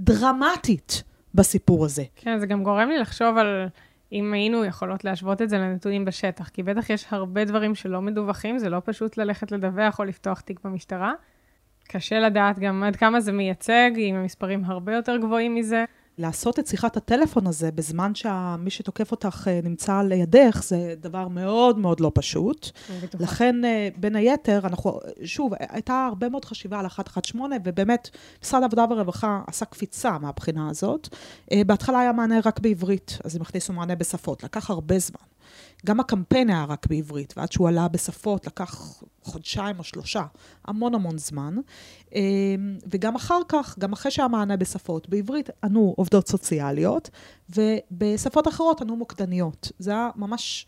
דרמטית 0.00 1.02
בסיפור 1.34 1.84
הזה. 1.84 2.04
כן, 2.16 2.38
זה 2.38 2.46
גם 2.46 2.62
גורם 2.62 2.88
לי 2.88 2.98
לחשוב 2.98 3.38
על 3.38 3.68
אם 4.12 4.32
היינו 4.32 4.64
יכולות 4.64 5.04
להשוות 5.04 5.42
את 5.42 5.50
זה 5.50 5.58
לנתונים 5.58 6.04
בשטח, 6.04 6.48
כי 6.48 6.62
בטח 6.62 6.90
יש 6.90 7.06
הרבה 7.10 7.44
דברים 7.44 7.74
שלא 7.74 8.02
מדווחים, 8.02 8.58
זה 8.58 8.68
לא 8.68 8.82
פשוט 8.84 9.16
ללכת 9.16 9.52
לדווח 9.52 9.98
או 9.98 10.04
לפתוח 10.04 10.40
תיק 10.40 10.60
במשטרה. 10.64 11.12
קשה 11.88 12.20
לדעת 12.20 12.58
גם 12.58 12.82
עד 12.82 12.96
כמה 12.96 13.20
זה 13.20 13.32
מייצג, 13.32 13.90
אם 13.98 14.14
המספרים 14.14 14.64
הרבה 14.64 14.94
יותר 14.94 15.16
גבוהים 15.16 15.54
מזה. 15.54 15.84
לעשות 16.18 16.58
את 16.58 16.66
שיחת 16.66 16.96
הטלפון 16.96 17.46
הזה 17.46 17.72
בזמן 17.72 18.14
שמי 18.14 18.70
שתוקף 18.70 19.10
אותך 19.10 19.48
אה, 19.50 19.60
נמצא 19.62 20.02
לידך, 20.02 20.62
זה 20.62 20.94
דבר 21.00 21.28
מאוד 21.28 21.78
מאוד 21.78 22.00
לא 22.00 22.12
פשוט. 22.14 22.70
לכן, 23.20 23.64
אה, 23.64 23.88
בין 23.96 24.16
היתר, 24.16 24.60
אנחנו, 24.64 25.00
שוב, 25.24 25.52
הייתה 25.58 26.06
הרבה 26.06 26.28
מאוד 26.28 26.44
חשיבה 26.44 26.80
על 26.80 26.86
118, 26.98 27.58
ובאמת, 27.64 28.10
משרד 28.42 28.62
העבודה 28.62 28.84
והרווחה 28.90 29.40
עשה 29.46 29.64
קפיצה 29.64 30.18
מהבחינה 30.18 30.70
הזאת. 30.70 31.08
אה, 31.52 31.62
בהתחלה 31.66 32.00
היה 32.00 32.12
מענה 32.12 32.36
רק 32.44 32.60
בעברית, 32.60 33.18
אז 33.24 33.36
הם 33.36 33.42
הכניסו 33.42 33.72
מענה 33.72 33.94
בשפות, 33.94 34.44
לקח 34.44 34.70
הרבה 34.70 34.98
זמן. 34.98 35.33
גם 35.86 36.00
הקמפיין 36.00 36.50
היה 36.50 36.64
רק 36.64 36.86
בעברית, 36.86 37.34
ועד 37.36 37.52
שהוא 37.52 37.68
עלה 37.68 37.88
בשפות 37.88 38.46
לקח 38.46 39.02
חודשיים 39.22 39.78
או 39.78 39.84
שלושה, 39.84 40.24
המון 40.64 40.94
המון 40.94 41.18
זמן. 41.18 41.56
אמ, 42.14 42.78
וגם 42.90 43.14
אחר 43.14 43.40
כך, 43.48 43.78
גם 43.78 43.92
אחרי 43.92 44.10
שהיה 44.10 44.28
מענה 44.28 44.56
בשפות, 44.56 45.08
בעברית 45.08 45.50
ענו 45.64 45.94
עובדות 45.96 46.28
סוציאליות, 46.28 47.10
ובשפות 47.50 48.48
אחרות 48.48 48.80
ענו 48.80 48.96
מוקדניות. 48.96 49.72
זה 49.78 49.90
היה 49.90 50.10
ממש... 50.16 50.66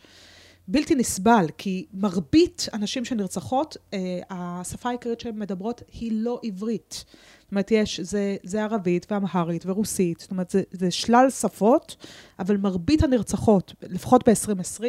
בלתי 0.69 0.95
נסבל, 0.95 1.47
כי 1.59 1.87
מרבית 1.93 2.69
הנשים 2.73 3.05
שנרצחות, 3.05 3.77
אה, 3.95 4.21
השפה 4.31 4.89
העיקרית 4.89 5.21
שהן 5.21 5.39
מדברות 5.39 5.83
היא 5.93 6.13
לא 6.15 6.41
עברית. 6.43 7.05
זאת 7.47 7.53
אומרת, 7.53 7.71
יש, 7.71 8.01
זה, 8.01 8.37
זה 8.43 8.63
ערבית 8.63 9.07
ואמהרית 9.11 9.67
ורוסית, 9.67 10.21
זאת 10.21 10.31
אומרת, 10.31 10.51
זה, 10.51 10.63
זה 10.73 10.91
שלל 10.91 11.31
שפות, 11.31 11.97
אבל 12.39 12.57
מרבית 12.57 13.03
הנרצחות, 13.03 13.75
לפחות 13.83 14.29
ב-2020, 14.29 14.85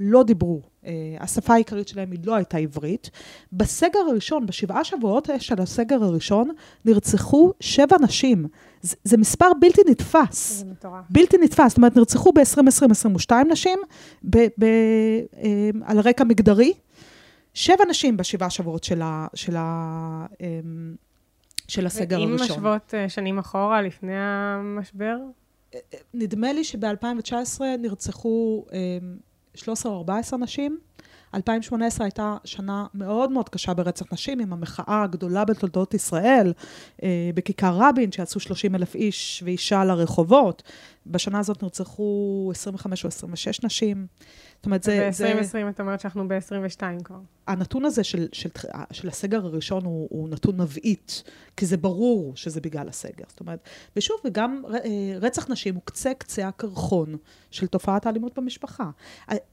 לא 0.00 0.22
דיברו. 0.22 0.62
Uh, 0.82 0.86
השפה 1.20 1.54
העיקרית 1.54 1.88
שלהם 1.88 2.10
היא 2.10 2.18
לא 2.24 2.34
הייתה 2.34 2.58
עברית. 2.58 3.10
בסגר 3.52 3.98
הראשון, 4.10 4.46
בשבעה 4.46 4.84
שבועות 4.84 5.28
של 5.38 5.60
הסגר 5.60 6.04
הראשון, 6.04 6.50
נרצחו 6.84 7.52
שבע 7.60 7.96
נשים. 8.00 8.46
זה, 8.82 8.96
זה 9.04 9.16
מספר 9.16 9.46
בלתי 9.60 9.80
נתפס. 9.90 10.58
זה 10.58 10.64
מטורף. 10.64 11.04
בלתי 11.10 11.36
נתפס. 11.38 11.68
זאת 11.68 11.76
אומרת, 11.76 11.96
נרצחו 11.96 12.32
ב-2020 12.32 12.90
22 12.90 13.48
נשים 13.50 13.78
ב, 14.24 14.38
ב, 14.58 14.64
uh, 14.64 15.44
על 15.84 16.00
רקע 16.00 16.24
מגדרי. 16.24 16.72
שבע 17.54 17.84
נשים 17.88 18.16
בשבעה 18.16 18.50
שבועות 18.50 18.84
של, 18.84 19.02
ה, 19.02 19.26
של, 19.34 19.56
ה, 19.56 20.26
um, 20.32 21.07
של 21.68 21.86
הסגר 21.86 22.16
הראשון. 22.16 22.32
ואם 22.32 22.44
משוות 22.44 22.94
uh, 22.94 23.08
שנים 23.08 23.38
אחורה, 23.38 23.82
לפני 23.82 24.14
המשבר? 24.16 25.16
נדמה 26.14 26.52
לי 26.52 26.64
שב-2019 26.64 27.60
נרצחו 27.78 28.64
13 29.54 29.92
או 29.92 29.98
14 29.98 30.38
נשים. 30.38 30.78
2018 31.34 32.04
הייתה 32.06 32.36
שנה 32.44 32.86
מאוד 32.94 33.32
מאוד 33.32 33.48
קשה 33.48 33.74
ברצח 33.74 34.12
נשים, 34.12 34.40
עם 34.40 34.52
המחאה 34.52 35.02
הגדולה 35.02 35.44
בתולדות 35.44 35.94
ישראל, 35.94 36.52
אה, 37.02 37.30
בכיכר 37.34 37.76
רבין, 37.78 38.12
שיצאו 38.12 38.40
30 38.40 38.74
אלף 38.74 38.94
איש 38.94 39.42
ואישה 39.46 39.84
לרחובות. 39.84 40.62
בשנה 41.06 41.38
הזאת 41.38 41.62
נרצחו 41.62 42.48
25 42.50 43.04
או 43.04 43.08
26 43.08 43.62
נשים. 43.64 44.06
זאת 44.58 44.66
אומרת, 44.66 44.82
זה... 44.82 45.10
ב-2020 45.12 45.70
את 45.70 45.80
אומרת 45.80 46.00
שאנחנו 46.00 46.28
ב-22 46.28 46.82
כבר. 47.04 47.18
הנתון 47.46 47.84
הזה 47.84 48.04
של, 48.04 48.28
של, 48.32 48.48
של 48.92 49.08
הסגר 49.08 49.44
הראשון 49.44 49.84
הוא, 49.84 50.08
הוא 50.10 50.28
נתון 50.28 50.60
מבעית, 50.60 51.22
כי 51.56 51.66
זה 51.66 51.76
ברור 51.76 52.36
שזה 52.36 52.60
בגלל 52.60 52.88
הסגר. 52.88 53.24
זאת 53.28 53.40
אומרת, 53.40 53.68
ושוב, 53.96 54.16
וגם 54.24 54.62
אה, 54.74 55.18
רצח 55.20 55.50
נשים 55.50 55.74
הוא 55.74 55.82
קצה 55.84 56.14
קצה 56.14 56.48
הקרחון 56.48 57.16
של 57.50 57.66
תופעת 57.66 58.06
האלימות 58.06 58.38
במשפחה. 58.38 58.90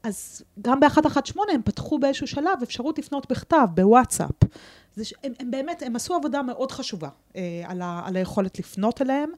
אז 0.02 0.42
גם 0.62 0.80
ב-118 0.80 1.36
הם 1.52 1.62
פתחו 1.64 1.98
באיזשהו 1.98 2.26
שלב 2.26 2.58
אפשרות 2.62 2.98
לפנות 2.98 3.30
בכתב, 3.30 3.66
בוואטסאפ. 3.74 4.44
זה 4.94 5.04
שהם 5.04 5.32
הם 5.38 5.50
באמת, 5.50 5.82
הם 5.82 5.96
עשו 5.96 6.14
עבודה 6.14 6.42
מאוד 6.42 6.72
חשובה 6.72 7.08
אה, 7.36 7.62
על, 7.64 7.82
ה, 7.82 8.02
על 8.04 8.16
היכולת 8.16 8.58
לפנות 8.58 9.02
אליהם. 9.02 9.30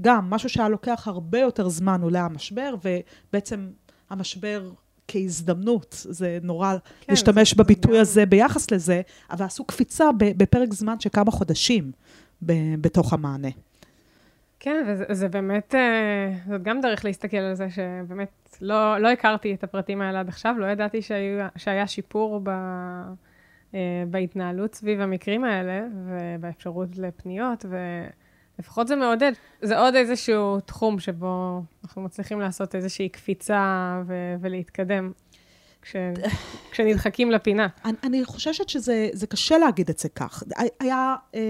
גם 0.00 0.30
משהו 0.30 0.48
שהיה 0.48 0.68
לוקח 0.68 1.08
הרבה 1.08 1.38
יותר 1.38 1.68
זמן 1.68 2.02
עולה 2.02 2.20
המשבר, 2.20 2.74
ובעצם 2.82 3.70
המשבר 4.10 4.70
כהזדמנות, 5.08 5.96
זה 6.08 6.38
נורא 6.42 6.74
כן, 7.00 7.12
להשתמש 7.12 7.54
זה 7.54 7.62
בביטוי 7.64 7.94
גם... 7.94 8.00
הזה 8.00 8.26
ביחס 8.26 8.70
לזה, 8.70 9.00
אבל 9.30 9.44
עשו 9.44 9.64
קפיצה 9.64 10.04
בפרק 10.18 10.74
זמן 10.74 11.00
של 11.00 11.08
כמה 11.12 11.30
חודשים 11.30 11.92
בתוך 12.80 13.12
המענה. 13.12 13.48
כן, 14.60 14.84
וזה 14.88 15.04
זה 15.10 15.28
באמת, 15.28 15.74
אה, 15.74 16.34
זאת 16.48 16.62
גם 16.62 16.80
דרך 16.80 17.04
להסתכל 17.04 17.36
על 17.36 17.54
זה, 17.54 17.66
שבאמת 17.70 18.58
לא, 18.60 18.98
לא 18.98 19.08
הכרתי 19.08 19.54
את 19.54 19.64
הפרטים 19.64 20.00
האלה 20.00 20.20
עד 20.20 20.28
עכשיו, 20.28 20.54
לא 20.58 20.66
ידעתי 20.66 21.02
שהיה, 21.02 21.48
שהיה 21.56 21.86
שיפור 21.86 22.40
ב, 22.42 22.48
אה, 23.74 24.04
בהתנהלות 24.10 24.74
סביב 24.74 25.00
המקרים 25.00 25.44
האלה, 25.44 25.86
ובאפשרות 26.06 26.98
לפניות, 26.98 27.64
ולפחות 28.58 28.88
זה 28.88 28.96
מעודד. 28.96 29.32
זה 29.62 29.78
עוד 29.78 29.94
איזשהו 29.94 30.60
תחום 30.60 30.98
שבו 30.98 31.62
אנחנו 31.84 32.02
מצליחים 32.02 32.40
לעשות 32.40 32.74
איזושהי 32.74 33.08
קפיצה 33.08 34.02
ו- 34.06 34.34
ולהתקדם. 34.40 35.12
כש, 35.82 35.96
כשנדחקים 36.70 37.30
לפינה. 37.30 37.66
אני, 37.84 37.96
אני 38.04 38.24
חוששת 38.24 38.68
שזה 38.68 39.26
קשה 39.28 39.58
להגיד 39.58 39.90
את 39.90 39.98
זה 39.98 40.08
כך. 40.08 40.42
היה 40.80 41.14
אה, 41.34 41.40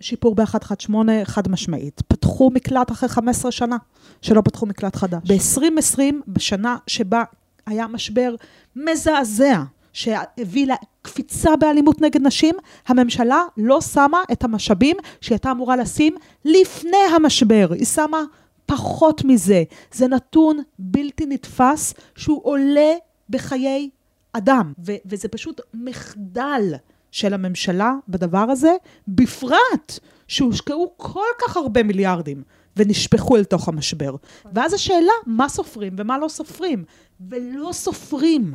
שיפור 0.00 0.34
ב-118 0.34 0.94
חד 1.24 1.48
משמעית. 1.48 2.02
פתחו 2.08 2.50
מקלט 2.50 2.90
אחרי 2.90 3.08
15 3.08 3.52
שנה, 3.52 3.76
שלא 4.22 4.40
פתחו 4.40 4.66
מקלט 4.66 4.96
חדש. 4.96 5.30
ב-2020, 5.30 6.00
בשנה 6.28 6.76
שבה 6.86 7.24
היה 7.66 7.86
משבר 7.86 8.34
מזעזע, 8.76 9.62
שהביא 9.98 10.66
לקפיצה 10.66 11.56
באלימות 11.56 12.00
נגד 12.00 12.22
נשים, 12.22 12.54
הממשלה 12.86 13.42
לא 13.56 13.80
שמה 13.80 14.22
את 14.32 14.44
המשאבים 14.44 14.96
שהיא 15.20 15.34
הייתה 15.34 15.50
אמורה 15.50 15.76
לשים 15.76 16.16
לפני 16.44 16.96
המשבר. 17.16 17.68
היא 17.72 17.84
שמה 17.84 18.22
פחות 18.66 19.24
מזה. 19.24 19.62
זה 19.92 20.08
נתון 20.08 20.58
בלתי 20.78 21.26
נתפס 21.26 21.94
שהוא 22.16 22.40
עולה 22.42 22.92
בחיי 23.30 23.90
אדם, 24.32 24.72
ו- 24.86 24.96
וזה 25.06 25.28
פשוט 25.28 25.60
מחדל 25.74 26.74
של 27.10 27.34
הממשלה 27.34 27.94
בדבר 28.08 28.46
הזה, 28.50 28.72
בפרט 29.08 29.98
שהושקעו 30.28 30.92
כל 30.96 31.28
כך 31.40 31.56
הרבה 31.56 31.82
מיליארדים 31.82 32.42
ונשפכו 32.76 33.36
אל 33.36 33.44
תוך 33.44 33.68
המשבר. 33.68 34.16
ואז 34.52 34.72
השאלה, 34.72 35.12
מה 35.26 35.48
סופרים 35.48 35.94
ומה 35.98 36.18
לא 36.18 36.28
סופרים? 36.28 36.84
ולא 37.30 37.72
סופרים 37.72 38.54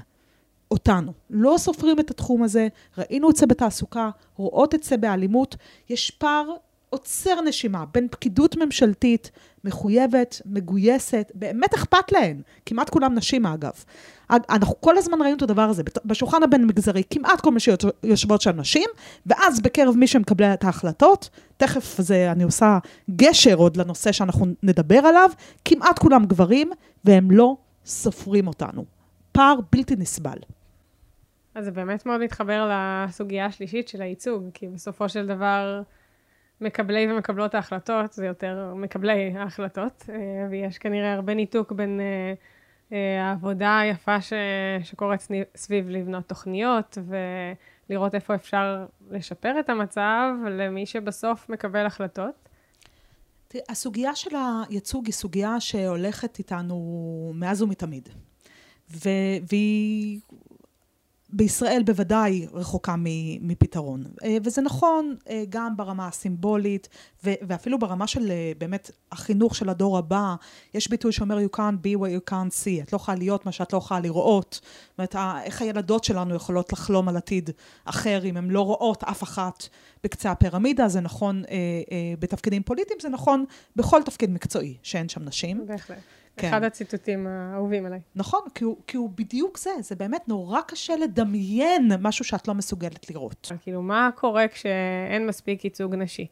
אותנו. 0.73 1.13
לא 1.29 1.55
סופרים 1.57 1.99
את 1.99 2.11
התחום 2.11 2.43
הזה, 2.43 2.67
ראינו 2.97 3.29
את 3.29 3.35
זה 3.35 3.45
בתעסוקה, 3.45 4.09
רואות 4.35 4.75
את 4.75 4.83
זה 4.83 4.97
באלימות. 4.97 5.55
יש 5.89 6.11
פער 6.11 6.49
עוצר 6.89 7.41
נשימה 7.41 7.85
בין 7.93 8.07
פקידות 8.11 8.55
ממשלתית 8.55 9.31
מחויבת, 9.63 10.41
מגויסת, 10.45 11.31
באמת 11.35 11.73
אכפת 11.73 12.11
להן, 12.11 12.41
כמעט 12.65 12.89
כולם 12.89 13.15
נשים 13.15 13.45
אגב. 13.45 13.71
אנחנו 14.29 14.81
כל 14.81 14.97
הזמן 14.97 15.21
ראינו 15.21 15.37
את 15.37 15.41
הדבר 15.41 15.61
הזה, 15.61 15.83
בשולחן 16.05 16.43
הבין-מגזרי, 16.43 17.03
כמעט 17.09 17.41
כל 17.41 17.51
מי 17.51 17.59
שיושבות 17.59 18.41
שם 18.41 18.59
נשים, 18.59 18.89
ואז 19.25 19.61
בקרב 19.61 19.95
מי 19.95 20.07
שמקבל 20.07 20.53
את 20.53 20.63
ההחלטות, 20.63 21.29
תכף 21.57 22.01
זה, 22.01 22.31
אני 22.31 22.43
עושה 22.43 22.77
גשר 23.15 23.55
עוד 23.55 23.77
לנושא 23.77 24.11
שאנחנו 24.11 24.45
נדבר 24.63 24.99
עליו, 24.99 25.29
כמעט 25.65 25.99
כולם 25.99 26.25
גברים, 26.25 26.71
והם 27.05 27.31
לא 27.31 27.57
סופרים 27.85 28.47
אותנו. 28.47 28.85
פער 29.31 29.55
בלתי 29.71 29.95
נסבל. 29.95 30.37
אז 31.55 31.65
זה 31.65 31.71
באמת 31.71 32.05
מאוד 32.05 32.21
מתחבר 32.21 32.71
לסוגיה 32.71 33.45
השלישית 33.45 33.87
של 33.87 34.01
הייצוג, 34.01 34.49
כי 34.53 34.67
בסופו 34.67 35.09
של 35.09 35.27
דבר... 35.27 35.83
מקבלי 36.63 37.11
ומקבלות 37.11 37.55
ההחלטות, 37.55 38.13
זה 38.13 38.25
יותר 38.25 38.73
מקבלי 38.75 39.33
ההחלטות, 39.37 40.05
אה, 40.09 40.47
ויש 40.49 40.77
כנראה 40.77 41.13
הרבה 41.13 41.33
ניתוק 41.33 41.71
בין 41.71 41.99
אה, 41.99 42.33
אה, 42.91 43.27
העבודה 43.27 43.79
היפה 43.79 44.21
ש, 44.21 44.33
שקורית 44.83 45.27
סביב 45.55 45.89
לבנות 45.89 46.27
תוכניות, 46.27 46.97
ולראות 47.89 48.15
איפה 48.15 48.35
אפשר 48.35 48.85
לשפר 49.09 49.59
את 49.59 49.69
המצב 49.69 50.29
למי 50.49 50.85
שבסוף 50.85 51.49
מקבל 51.49 51.85
החלטות. 51.85 52.49
הסוגיה 53.69 54.15
של 54.15 54.29
הייצוג 54.69 55.05
היא 55.05 55.13
סוגיה 55.13 55.59
שהולכת 55.59 56.39
איתנו 56.39 57.31
מאז 57.35 57.61
ומתמיד. 57.61 58.09
והיא 59.49 60.19
בישראל 61.35 61.83
בוודאי 61.85 62.47
רחוקה 62.53 62.95
מפתרון. 63.41 64.03
אה, 64.23 64.37
וזה 64.43 64.61
נכון 64.61 65.15
אה, 65.29 65.43
גם 65.49 65.77
ברמה 65.77 66.07
הסימבולית, 66.07 66.89
ואפילו 67.23 67.79
ברמה 67.79 68.07
של 68.07 68.31
אה, 68.31 68.51
באמת 68.57 68.91
החינוך 69.11 69.55
של 69.55 69.69
הדור 69.69 69.97
הבא. 69.97 70.35
יש 70.73 70.89
ביטוי 70.89 71.11
שאומר 71.11 71.37
you 71.37 71.57
can't 71.57 71.85
be 71.85 71.99
what 71.99 72.29
you 72.29 72.31
can't 72.31 72.51
see. 72.63 72.83
את 72.83 72.93
לא 72.93 72.95
יכולה 72.95 73.17
להיות 73.17 73.45
מה 73.45 73.51
שאת 73.51 73.73
לא 73.73 73.77
יכולה 73.77 73.99
לראות. 73.99 74.61
זאת 74.63 74.97
אומרת, 74.97 75.43
איך 75.43 75.61
הילדות 75.61 76.03
שלנו 76.03 76.35
יכולות 76.35 76.73
לחלום 76.73 77.09
על 77.09 77.17
עתיד 77.17 77.49
אחר 77.85 78.25
אם 78.25 78.37
הן 78.37 78.49
לא 78.49 78.61
רואות 78.61 79.03
אף 79.03 79.23
אחת 79.23 79.67
בקצה 80.03 80.31
הפירמידה. 80.31 80.87
זה 80.87 81.01
נכון 81.01 81.43
בתפקידים 82.19 82.63
פוליטיים, 82.63 82.99
זה 83.01 83.09
נכון 83.09 83.45
בכל 83.75 84.03
תפקיד 84.03 84.29
מקצועי 84.29 84.77
שאין 84.83 85.09
שם 85.09 85.23
נשים. 85.23 85.67
בהחלט. 85.67 85.97
כן. 86.37 86.47
אחד 86.47 86.63
הציטוטים 86.63 87.27
האהובים 87.27 87.85
עליי. 87.85 87.99
נכון, 88.15 88.41
כי 88.55 88.63
הוא, 88.63 88.77
כי 88.87 88.97
הוא 88.97 89.09
בדיוק 89.15 89.57
זה, 89.57 89.71
זה 89.79 89.95
באמת 89.95 90.27
נורא 90.27 90.61
קשה 90.61 90.95
לדמיין 90.95 91.91
משהו 92.01 92.25
שאת 92.25 92.47
לא 92.47 92.53
מסוגלת 92.53 93.09
לראות. 93.09 93.51
כאילו, 93.61 93.81
מה 93.81 94.09
קורה 94.15 94.47
כשאין 94.47 95.27
מספיק 95.27 95.63
ייצוג 95.65 95.95
נשי? 95.95 96.27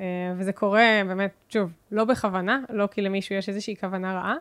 אה, 0.00 0.04
וזה 0.36 0.52
קורה 0.52 1.02
באמת, 1.06 1.30
שוב, 1.48 1.72
לא 1.92 2.04
בכוונה, 2.04 2.60
לא 2.70 2.86
כי 2.86 3.00
למישהו 3.00 3.34
יש 3.34 3.48
איזושהי 3.48 3.76
כוונה 3.76 4.14
רעה, 4.14 4.36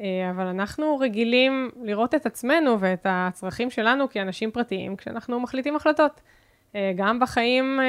אה, 0.00 0.30
אבל 0.30 0.46
אנחנו 0.46 0.98
רגילים 0.98 1.70
לראות 1.82 2.14
את 2.14 2.26
עצמנו 2.26 2.80
ואת 2.80 3.06
הצרכים 3.10 3.70
שלנו 3.70 4.08
כאנשים 4.08 4.50
פרטיים 4.50 4.96
כשאנחנו 4.96 5.40
מחליטים 5.40 5.76
החלטות. 5.76 6.20
אה, 6.74 6.92
גם 6.96 7.20
בחיים 7.20 7.80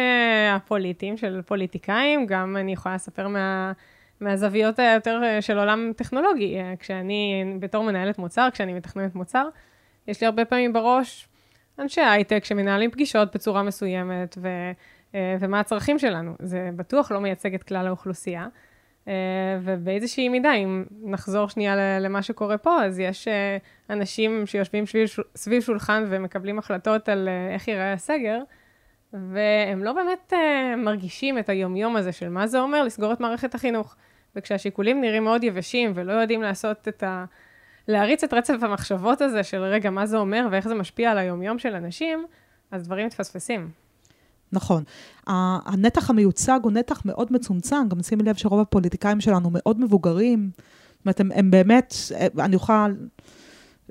הפוליטיים 0.52 1.18
של 1.18 1.42
פוליטיקאים, 1.46 2.26
גם 2.26 2.58
אני 2.58 2.74
יכולה 2.74 2.96
לספר 2.96 3.28
מה... 3.28 3.72
מהזוויות 4.22 4.80
היותר 4.80 5.22
אה, 5.24 5.42
של 5.42 5.60
עולם 5.60 5.92
טכנולוגי. 5.96 6.60
אה, 6.60 6.74
כשאני, 6.80 7.54
בתור 7.60 7.84
מנהלת 7.84 8.18
מוצר, 8.18 8.48
כשאני 8.54 8.74
מתכננת 8.74 9.16
מוצר, 9.16 9.48
יש 10.08 10.22
לי 10.22 10.28
הרבה 10.28 10.46
פעמים 10.46 10.74
בראש 10.74 11.28
אנשי 11.80 12.02
הייטק 12.02 12.46
שמנהלים 12.46 12.92
פגישות 12.92 13.36
בצורה 13.36 13.64
מסוימת, 13.64 14.38
ו, 14.42 14.48
אה, 15.16 15.38
ומה 15.40 15.60
הצרכים 15.60 16.00
שלנו. 16.00 16.36
זה 16.40 16.70
בטוח 16.76 17.12
לא 17.12 17.20
מייצג 17.20 17.54
את 17.54 17.64
כלל 17.64 17.88
האוכלוסייה. 17.88 18.48
ובאיזושהי 19.62 20.30
מידה, 20.30 20.54
אם 20.54 20.84
נחזור 21.02 21.50
שנייה 21.50 22.00
למה 22.00 22.22
שקורה 22.22 22.58
פה, 22.58 22.84
אז 22.84 23.00
יש 23.00 23.28
אנשים 23.90 24.46
שיושבים 24.46 24.84
סביב, 25.36 25.62
שולחן 25.62 26.06
ומקבלים 26.10 26.60
החלטות 26.60 27.10
על 27.10 27.30
איך 27.54 27.68
ייראה 27.68 27.94
הסגר, 27.94 28.42
והם 29.14 29.84
לא 29.84 29.94
באמת 29.94 30.34
מרגישים 30.78 31.38
את 31.38 31.50
היומיום 31.50 31.96
הזה 31.96 32.12
של 32.12 32.30
מה 32.30 32.48
זה 32.48 32.60
אומר 32.60 32.84
לסגור 32.84 33.14
את 33.14 33.20
מערכת 33.20 33.56
החינוך. 33.56 33.96
וכשהשיקולים 34.36 35.02
נראים 35.02 35.24
מאוד 35.24 35.44
יבשים 35.44 35.92
ולא 35.96 36.12
יודעים 36.12 36.42
לעשות 36.42 36.88
את 36.88 37.04
ה... 37.04 37.26
להריץ 37.88 38.24
את 38.24 38.34
רצף 38.34 38.56
המחשבות 38.62 39.22
הזה 39.22 39.44
של 39.44 39.62
רגע, 39.62 39.90
מה 39.90 40.06
זה 40.06 40.18
אומר 40.18 40.48
ואיך 40.52 40.68
זה 40.68 40.76
משפיע 40.76 41.12
על 41.12 41.18
היומיום 41.18 41.60
של 41.60 41.76
אנשים, 41.76 42.26
אז 42.72 42.84
דברים 42.84 43.06
מתפספסים. 43.06 43.70
נכון. 44.52 44.84
הנתח 45.28 46.10
המיוצג 46.10 46.60
הוא 46.64 46.72
נתח 46.72 47.02
מאוד 47.06 47.34
מצומצם, 47.34 47.90
גם 47.90 48.04
שימי 48.04 48.24
לב 48.24 48.36
שרוב 48.36 48.60
הפוליטיקאים 48.60 49.22
שלנו 49.22 49.50
מאוד 49.54 49.80
מבוגרים. 49.80 50.50
זאת 50.54 51.06
אומרת, 51.06 51.20
הם, 51.20 51.32
הם 51.36 51.52
באמת, 51.52 51.94
אני 52.40 52.56
יכולה 52.56 52.88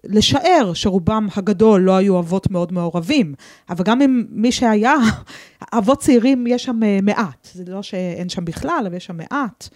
לשער 0.05 0.71
שרובם 0.75 1.29
הגדול 1.37 1.81
לא 1.81 1.97
היו 1.97 2.19
אבות 2.19 2.51
מאוד 2.51 2.73
מעורבים, 2.73 3.35
אבל 3.71 3.85
גם 3.85 4.03
אם 4.03 4.25
מי 4.31 4.53
שהיה, 4.53 4.95
אבות 5.79 6.01
צעירים 6.01 6.47
יש 6.47 6.65
שם 6.65 6.83
אה, 6.83 6.99
מעט. 7.03 7.49
זה 7.53 7.65
לא 7.67 7.83
שאין 7.83 8.29
שם 8.29 8.45
בכלל, 8.45 8.85
אבל 8.87 8.95
יש 8.95 9.05
שם 9.05 9.17
מעט. 9.17 9.69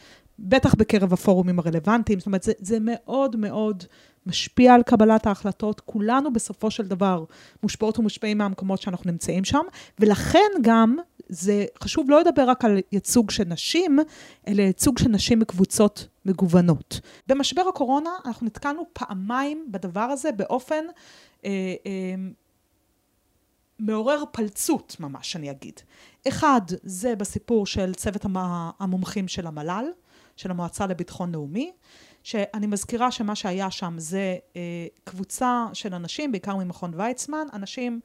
בטח 0.43 0.75
בקרב 0.75 1.13
הפורומים 1.13 1.59
הרלוונטיים, 1.59 2.19
זאת 2.19 2.27
אומרת, 2.27 2.43
זה, 2.43 2.53
זה 2.59 2.79
מאוד 2.81 3.37
מאוד 3.37 3.85
משפיע 4.27 4.75
על 4.75 4.83
קבלת 4.83 5.27
ההחלטות. 5.27 5.81
כולנו 5.81 6.33
בסופו 6.33 6.71
של 6.71 6.87
דבר 6.87 7.25
מושפעות 7.63 7.99
ומושפעים 7.99 8.39
מהמקומות 8.39 8.83
שאנחנו 8.83 9.11
נמצאים 9.11 9.45
שם, 9.45 9.63
ולכן 10.01 10.39
גם 10.63 10.97
זה 11.29 11.65
חשוב 11.83 12.11
לא 12.11 12.21
לדבר 12.21 12.51
רק 12.51 12.65
על 12.65 12.79
ייצוג 12.93 13.31
של 13.31 13.45
נשים, 13.45 13.99
אלא 14.49 14.63
ייצוג 14.63 14.99
של 14.99 15.09
נשים 15.09 15.39
מקבוצות 15.39 16.09
מגוונות. 16.25 17.01
במשבר 17.27 17.63
הקורונה 17.69 18.11
אנחנו 18.25 18.47
נתקלנו 18.47 18.83
פעמיים 18.93 19.67
בדבר 19.71 20.01
הזה 20.01 20.33
באופן 20.33 20.85
אה, 21.45 21.51
אה, 21.87 22.15
מעורר 23.79 24.23
פלצות 24.33 24.97
ממש, 25.01 25.37
אני 25.37 25.51
אגיד. 25.51 25.81
אחד, 26.29 26.61
זה 26.83 27.17
בסיפור 27.17 27.67
של 27.67 27.95
צוות 27.95 28.27
המומחים 28.81 29.29
של 29.29 29.47
המל"ל, 29.47 29.85
של 30.37 30.51
המועצה 30.51 30.87
לביטחון 30.87 31.33
לאומי, 31.33 31.73
שאני 32.23 32.67
מזכירה 32.67 33.11
שמה 33.11 33.35
שהיה 33.35 33.71
שם 33.71 33.95
זה 33.99 34.37
אה, 34.57 34.61
קבוצה 35.05 35.67
של 35.73 35.95
אנשים, 35.95 36.33
בעיקר 36.33 36.57
ממכון 36.57 36.93
ויצמן, 36.97 37.47
אנשים 37.53 38.01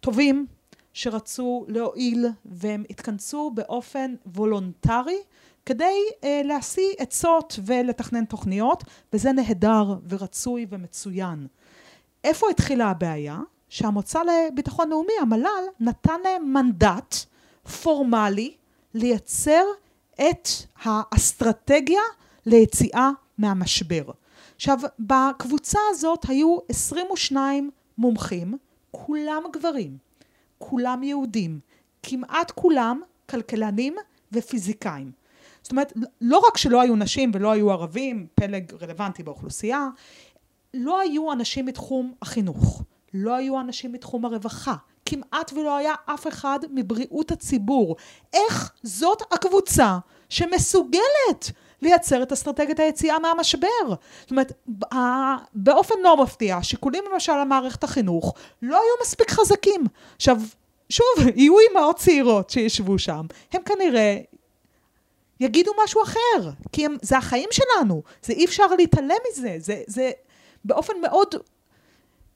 טובים, 0.00 0.46
שרצו 0.92 1.64
להועיל, 1.68 2.26
והם 2.44 2.84
התכנסו 2.90 3.50
באופן 3.54 4.14
וולונטרי 4.26 5.18
כדי 5.66 5.94
אה, 6.24 6.40
להשיא 6.44 6.88
עצות 6.98 7.58
ולתכנן 7.64 8.24
תוכניות, 8.24 8.84
וזה 9.12 9.32
נהדר 9.32 9.94
ורצוי 10.08 10.66
ומצוין. 10.70 11.46
איפה 12.24 12.46
התחילה 12.50 12.90
הבעיה? 12.90 13.40
שהמוצא 13.68 14.20
לביטחון 14.22 14.90
לאומי, 14.90 15.12
המל"ל, 15.20 15.64
נתן 15.80 16.20
להם 16.24 16.52
מנדט 16.52 17.14
פורמלי 17.82 18.54
לייצר 18.94 19.64
את 20.30 20.48
האסטרטגיה 20.82 22.00
ליציאה 22.46 23.10
מהמשבר. 23.38 24.04
עכשיו, 24.56 24.78
בקבוצה 24.98 25.78
הזאת 25.90 26.24
היו 26.28 26.58
22 26.68 27.70
מומחים, 27.98 28.58
כולם 28.90 29.42
גברים, 29.52 29.96
כולם 30.58 31.02
יהודים, 31.02 31.60
כמעט 32.02 32.50
כולם 32.50 33.00
כלכלנים 33.30 33.96
ופיזיקאים. 34.32 35.12
זאת 35.62 35.72
אומרת, 35.72 35.92
לא 36.20 36.42
רק 36.48 36.56
שלא 36.56 36.80
היו 36.80 36.96
נשים 36.96 37.30
ולא 37.34 37.50
היו 37.50 37.70
ערבים, 37.70 38.26
פלג 38.34 38.72
רלוונטי 38.82 39.22
באוכלוסייה, 39.22 39.88
לא 40.74 41.00
היו 41.00 41.32
אנשים 41.32 41.66
מתחום 41.66 42.14
החינוך, 42.22 42.82
לא 43.14 43.34
היו 43.34 43.60
אנשים 43.60 43.92
מתחום 43.92 44.24
הרווחה, 44.24 44.74
כמעט 45.12 45.52
ולא 45.52 45.76
היה 45.76 45.94
אף 46.06 46.26
אחד 46.26 46.58
מבריאות 46.70 47.30
הציבור. 47.30 47.96
איך 48.32 48.72
זאת 48.82 49.22
הקבוצה 49.32 49.98
שמסוגלת 50.28 51.50
לייצר 51.82 52.22
את 52.22 52.32
אסטרטגיית 52.32 52.80
היציאה 52.80 53.18
מהמשבר? 53.18 53.68
זאת 54.20 54.30
אומרת, 54.30 54.52
באופן 55.54 55.94
לא 56.02 56.16
מפתיע, 56.16 56.56
השיקולים 56.56 57.04
למשל 57.12 57.32
על 57.32 57.44
מערכת 57.44 57.84
החינוך 57.84 58.34
לא 58.62 58.76
היו 58.76 58.94
מספיק 59.02 59.30
חזקים. 59.30 59.84
עכשיו, 60.16 60.36
שוב, 60.88 61.06
יהיו 61.36 61.58
אימהות 61.58 61.96
צעירות 61.96 62.50
שישבו 62.50 62.98
שם, 62.98 63.26
הם 63.52 63.62
כנראה 63.62 64.18
יגידו 65.40 65.72
משהו 65.84 66.02
אחר, 66.02 66.50
כי 66.72 66.86
הם, 66.86 66.96
זה 67.02 67.18
החיים 67.18 67.48
שלנו, 67.52 68.02
זה 68.22 68.32
אי 68.32 68.44
אפשר 68.44 68.66
להתעלם 68.78 69.16
מזה, 69.30 69.56
זה, 69.58 69.82
זה 69.86 70.10
באופן 70.64 70.92
מאוד, 71.02 71.34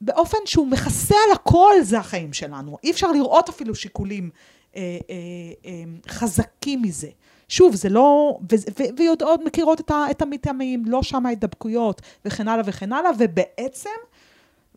באופן 0.01 0.39
שהוא 0.45 0.67
מכסה 0.67 1.15
על 1.27 1.33
הכל 1.33 1.75
זה 1.83 1.99
החיים 1.99 2.33
שלנו, 2.33 2.77
אי 2.85 2.91
אפשר 2.91 3.13
לראות 3.13 3.49
אפילו 3.49 3.75
שיקולים 3.75 4.31
אה, 4.77 4.99
אה, 5.11 5.17
אה, 5.67 5.73
חזקים 6.09 6.83
מזה. 6.83 7.09
שוב, 7.49 7.75
זה 7.75 7.89
לא, 7.89 8.39
ויודעות 8.97 9.41
מכירות 9.45 9.81
את, 9.81 9.91
את 10.11 10.23
המטעמים, 10.23 10.83
לא 10.87 11.03
שם 11.03 11.27
ההידבקויות 11.27 12.03
וכן 12.25 12.49
הלאה 12.49 12.63
וכן 12.67 12.93
הלאה, 12.93 13.11
ובעצם 13.19 13.91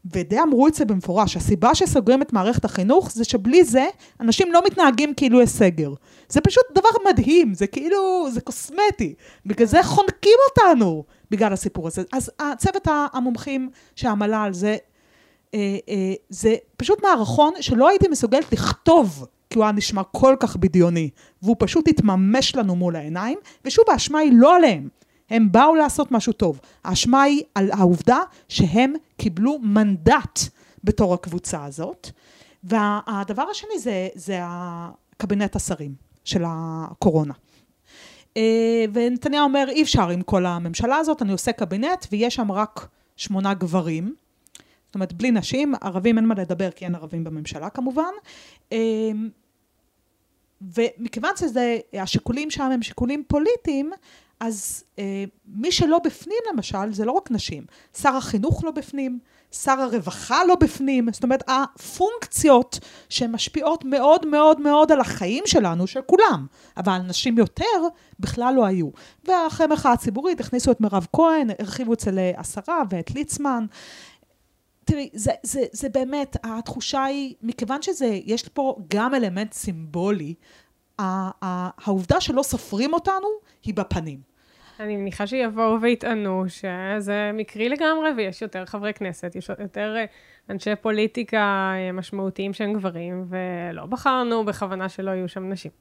ודי 0.06 0.40
אמרו 0.40 0.68
את 0.68 0.74
זה 0.74 0.86
במפורש, 0.86 1.38
הסיבה 1.38 1.76
שסוגרים 1.76 2.22
את 2.22 2.34
מערכת 2.34 2.66
החינוך 2.66 3.12
זה 3.12 3.24
שבלי 3.24 3.64
זה 3.64 3.86
אנשים 4.20 4.54
לא 4.54 4.62
מתנהגים 4.66 5.14
כאילו 5.14 5.42
יש 5.42 5.50
סגר. 5.50 5.94
זה 6.30 6.42
פשוט 6.42 6.64
דבר 6.72 6.90
מדהים, 7.10 7.54
זה 7.54 7.68
כאילו, 7.68 8.28
זה 8.32 8.42
קוסמטי. 8.42 9.14
בגלל 9.46 9.68
זה 9.68 9.84
חונקים 9.84 10.38
אותנו 10.50 11.04
בגלל 11.32 11.54
הסיפור 11.54 11.88
הזה. 11.88 12.02
אז 12.14 12.32
הצוות 12.40 12.88
המומחים 13.14 13.70
שהמל"ל 13.96 14.50
זה, 14.54 14.68
אה, 14.68 14.74
אה, 14.74 14.80
זה 16.30 16.56
פשוט 16.78 17.04
מערכון 17.04 17.54
שלא 17.62 17.90
הייתי 17.90 18.08
מסוגלת 18.08 18.54
לכתוב. 18.54 19.26
כי 19.50 19.58
הוא 19.58 19.64
היה 19.64 19.72
נשמע 19.72 20.04
כל 20.04 20.36
כך 20.40 20.56
בדיוני, 20.56 21.10
והוא 21.42 21.56
פשוט 21.60 21.88
התממש 21.88 22.56
לנו 22.56 22.76
מול 22.76 22.96
העיניים, 22.96 23.40
ושוב, 23.66 23.86
האשמה 23.88 24.20
היא 24.20 24.32
לא 24.36 24.56
עליהם, 24.56 24.90
הם 25.30 25.52
באו 25.52 25.76
לעשות 25.76 26.12
משהו 26.12 26.34
טוב. 26.34 26.60
האשמה 26.84 27.22
היא 27.22 27.44
על 27.56 27.72
העובדה 27.72 28.20
שהם 28.48 28.94
קיבלו 29.18 29.60
מנדט 29.62 30.40
בתור 30.84 31.14
הקבוצה 31.14 31.66
הזאת. 31.66 32.10
והדבר 32.64 33.44
השני 33.52 33.80
זה, 33.80 34.08
זה 34.16 34.40
הקבינט 34.44 35.56
השרים 35.56 35.94
של 36.24 36.44
הקורונה. 36.48 37.34
אה, 38.38 38.86
ונתניהו 38.94 39.44
אומר, 39.44 39.66
אי 39.70 39.84
אפשר 39.84 40.10
עם 40.10 40.22
כל 40.22 40.46
הממשלה 40.46 40.98
הזאת, 40.98 41.22
אני 41.22 41.32
עושה 41.32 41.52
קבינט, 41.52 42.06
ויש 42.12 42.36
שם 42.36 42.52
רק 42.52 42.88
שמונה 43.18 43.54
גברים. 43.54 44.16
זאת 44.90 44.96
אומרת, 44.96 45.14
בלי 45.14 45.32
נשים, 45.32 45.74
ערבים 45.82 46.18
אין 46.18 46.26
מה 46.26 46.36
לדבר, 46.36 46.72
כי 46.72 46.86
אין 46.86 46.96
ערבים 46.96 47.24
בממשלה 47.24 47.70
כמובן. 47.70 48.12
אה, 48.72 49.12
ומכיוון 50.62 51.32
שהשיקולים 51.38 52.52
שם 52.52 52.64
הם 52.64 52.82
שיקולים 52.82 53.24
פוליטיים, 53.28 53.92
אז 54.40 54.84
אה, 55.00 55.24
מי 55.48 55.72
שלא 55.72 56.00
בפנים 56.04 56.38
למשל, 56.54 56.94
זה 56.94 57.06
לא 57.06 57.12
רק 57.12 57.32
נשים. 57.32 57.66
שר 57.98 58.16
החינוך 58.16 58.64
לא 58.64 58.72
בפנים, 58.72 59.20
שר 59.52 59.72
הרווחה 59.72 60.46
לא 60.46 60.56
בפנים. 60.56 61.10
זאת 61.12 61.24
אומרת, 61.24 61.44
הפונקציות 61.48 62.80
שמשפיעות 63.10 63.86
מאוד 63.86 64.26
מאוד 64.26 64.62
מאוד 64.62 64.92
על 64.92 65.00
החיים 65.00 65.44
שלנו, 65.48 65.88
של 65.88 66.02
כולם, 66.02 66.46
אבל 66.78 66.98
נשים 66.98 67.38
יותר, 67.38 67.88
בכלל 68.20 68.54
לא 68.56 68.66
היו. 68.66 68.90
ואחרי 69.26 69.68
מחאה 69.68 69.98
ציבורית 69.98 70.40
הכניסו 70.40 70.72
את 70.72 70.82
מירב 70.82 71.08
כהן, 71.14 71.48
הרחיבו 71.60 71.94
אצל 71.94 72.20
השרה 72.38 72.82
ואת 72.90 73.12
ליצמן. 73.12 73.66
תראי, 74.90 75.10
זה, 75.14 75.32
זה, 75.44 75.62
זה 75.72 75.90
באמת, 75.90 76.38
התחושה 76.44 77.04
היא, 77.04 77.36
מכיוון 77.42 77.82
שזה, 77.82 78.20
יש 78.26 78.48
פה 78.48 78.76
גם 78.88 79.16
אלמנט 79.16 79.54
סימבולי, 79.54 80.34
העובדה 81.00 82.22
שלא 82.22 82.44
סופרים 82.44 82.94
אותנו 82.94 83.28
היא 83.64 83.74
בפנים. 83.74 84.20
אני 84.80 84.98
מניחה 84.98 85.28
שיבואו 85.28 85.82
ויטענו 85.82 86.44
שזה 86.48 87.32
מקרי 87.34 87.70
לגמרי 87.70 88.10
ויש 88.18 88.42
יותר 88.42 88.66
חברי 88.66 88.94
כנסת, 88.94 89.36
יש 89.36 89.50
יותר 89.60 89.96
אה, 89.98 90.06
אנשי 90.50 90.76
פוליטיקה 90.82 91.74
אה, 91.76 91.92
משמעותיים 91.92 92.54
שהם 92.54 92.74
גברים, 92.74 93.26
ולא 93.30 93.86
בחרנו 93.86 94.46
בכוונה 94.46 94.90
שלא 94.90 95.12
יהיו 95.12 95.30
שם 95.30 95.50
נשים. 95.50 95.72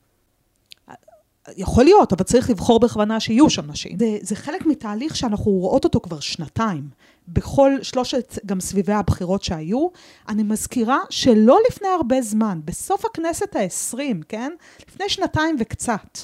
יכול 1.57 1.85
להיות, 1.85 2.13
אבל 2.13 2.23
צריך 2.23 2.51
לבחור 2.51 2.81
בכוונה 2.81 3.21
שיהיו 3.21 3.51
שם 3.51 3.71
נשים. 3.71 3.99
זה, 3.99 4.19
זה 4.21 4.37
חלק 4.37 4.67
מתהליך 4.67 5.17
שאנחנו 5.17 5.53
רואות 5.53 5.85
אותו 5.85 6.01
כבר 6.01 6.21
שנתיים. 6.21 6.89
בכל 7.29 7.73
שלושת 7.83 8.39
גם 8.47 8.61
סביבי 8.61 8.93
הבחירות 8.93 9.43
שהיו. 9.43 9.89
אני 10.29 10.43
מזכירה 10.43 10.99
שלא 11.11 11.59
לפני 11.71 11.89
הרבה 11.89 12.23
זמן, 12.23 12.61
בסוף 12.65 13.05
הכנסת 13.05 13.57
העשרים, 13.57 14.23
כן? 14.29 14.53
לפני 14.89 15.09
שנתיים 15.09 15.57
וקצת, 15.59 16.19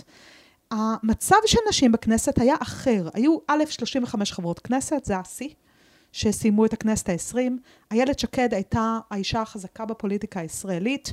המצב 0.71 1.37
של 1.47 1.59
נשים 1.69 1.93
בכנסת 1.93 2.39
היה 2.39 2.55
אחר. 2.63 3.09
היו 3.15 3.39
א', 3.49 3.65
35 3.69 4.33
חברות 4.33 4.59
כנסת, 4.59 5.05
זה 5.05 5.17
השיא. 5.17 5.49
שסיימו 6.15 6.67
את 6.67 6.73
הכנסת 6.73 7.09
העשרים. 7.09 7.59
איילת 7.91 8.19
שקד 8.19 8.55
הייתה 8.55 8.99
האישה 9.11 9.43
החזקה 9.43 9.85
בפוליטיקה 9.85 10.41
הישראלית. 10.41 11.13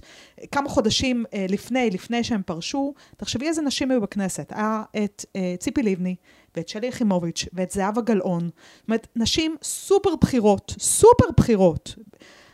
כמה 0.51 0.69
חודשים 0.69 1.25
אה, 1.33 1.45
לפני, 1.49 1.89
לפני 1.89 2.23
שהם 2.23 2.41
פרשו, 2.45 2.93
תחשבי 3.17 3.47
איזה 3.47 3.61
נשים 3.61 3.91
היו 3.91 4.01
בכנסת. 4.01 4.51
היה 4.55 4.83
את 5.03 5.25
אה, 5.35 5.55
ציפי 5.59 5.83
לבני, 5.83 6.15
ואת 6.55 6.67
שלי 6.67 6.87
יחימוביץ', 6.87 7.45
ואת 7.53 7.71
זהבה 7.71 8.01
גלאון. 8.01 8.41
זאת 8.41 8.87
אומרת, 8.87 9.07
נשים 9.15 9.55
סופר 9.63 10.15
בכירות, 10.21 10.75
סופר 10.79 11.25
בכירות. 11.37 11.95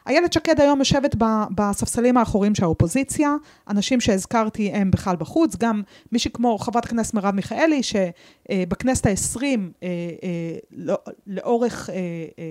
איילת 0.07 0.33
שקד 0.33 0.61
היום 0.61 0.79
יושבת 0.79 1.15
בספסלים 1.55 2.17
האחוריים 2.17 2.55
של 2.55 2.63
האופוזיציה, 2.63 3.35
אנשים 3.69 4.01
שהזכרתי 4.01 4.71
הם 4.71 4.91
בכלל 4.91 5.15
בחוץ, 5.15 5.55
גם 5.55 5.81
מישהי 6.11 6.31
כמו 6.33 6.57
חברת 6.57 6.85
הכנסת 6.85 7.13
מרב 7.13 7.35
מיכאלי, 7.35 7.81
שבכנסת 7.83 9.05
העשרים, 9.05 9.71
אה, 9.83 9.87
אה, 10.23 10.57
לא, 10.71 10.97
לאורך 11.27 11.89
אה, 11.89 11.95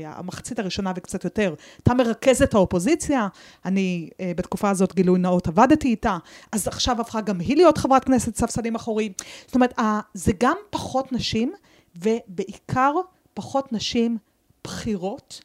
המחצית 0.05 0.59
הראשונה 0.59 0.93
וקצת 0.97 1.25
יותר, 1.25 1.55
הייתה 1.77 1.95
מרכזת 1.95 2.55
האופוזיציה, 2.55 3.29
אני 3.65 4.09
בתקופה 4.37 4.71
הזאת 4.71 4.95
גילוי 4.95 5.19
נאות 5.19 5.49
עבדתי 5.49 5.89
איתה, 5.89 6.17
אז 6.53 6.69
עכשיו 6.69 7.01
הפכה 7.01 7.21
גם 7.21 7.41
היא 7.41 7.57
להיות 7.57 7.79
חברת 7.79 8.05
כנסת 8.05 8.37
ספסלים 8.37 8.75
אחוריים. 8.75 9.13
זאת 9.47 9.55
אומרת, 9.55 9.75
זה 10.15 10.33
גם 10.41 10.57
פחות 10.71 11.13
נשים, 11.13 11.53
ובעיקר 11.97 12.93
פחות 13.35 13.73
נשים 13.73 14.19
בכירות, 14.65 15.41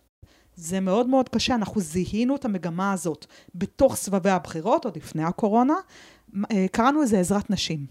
זה 0.62 0.80
מאוד 0.80 1.08
מאוד 1.10 1.30
קשה, 1.30 1.56
אנחנו 1.56 1.82
זיהינו 1.82 2.36
את 2.36 2.46
המגמה 2.46 2.94
הזאת 2.94 3.26
בתוך 3.56 3.96
סבבי 3.96 4.30
הבחירות, 4.30 4.86
עוד 4.86 4.98
לפני 4.98 5.24
הקורונה, 5.24 5.74
אה, 6.52 6.66
קראנו 6.72 7.02
לזה 7.02 7.20
עזרת 7.20 7.50
נשים. 7.50 7.86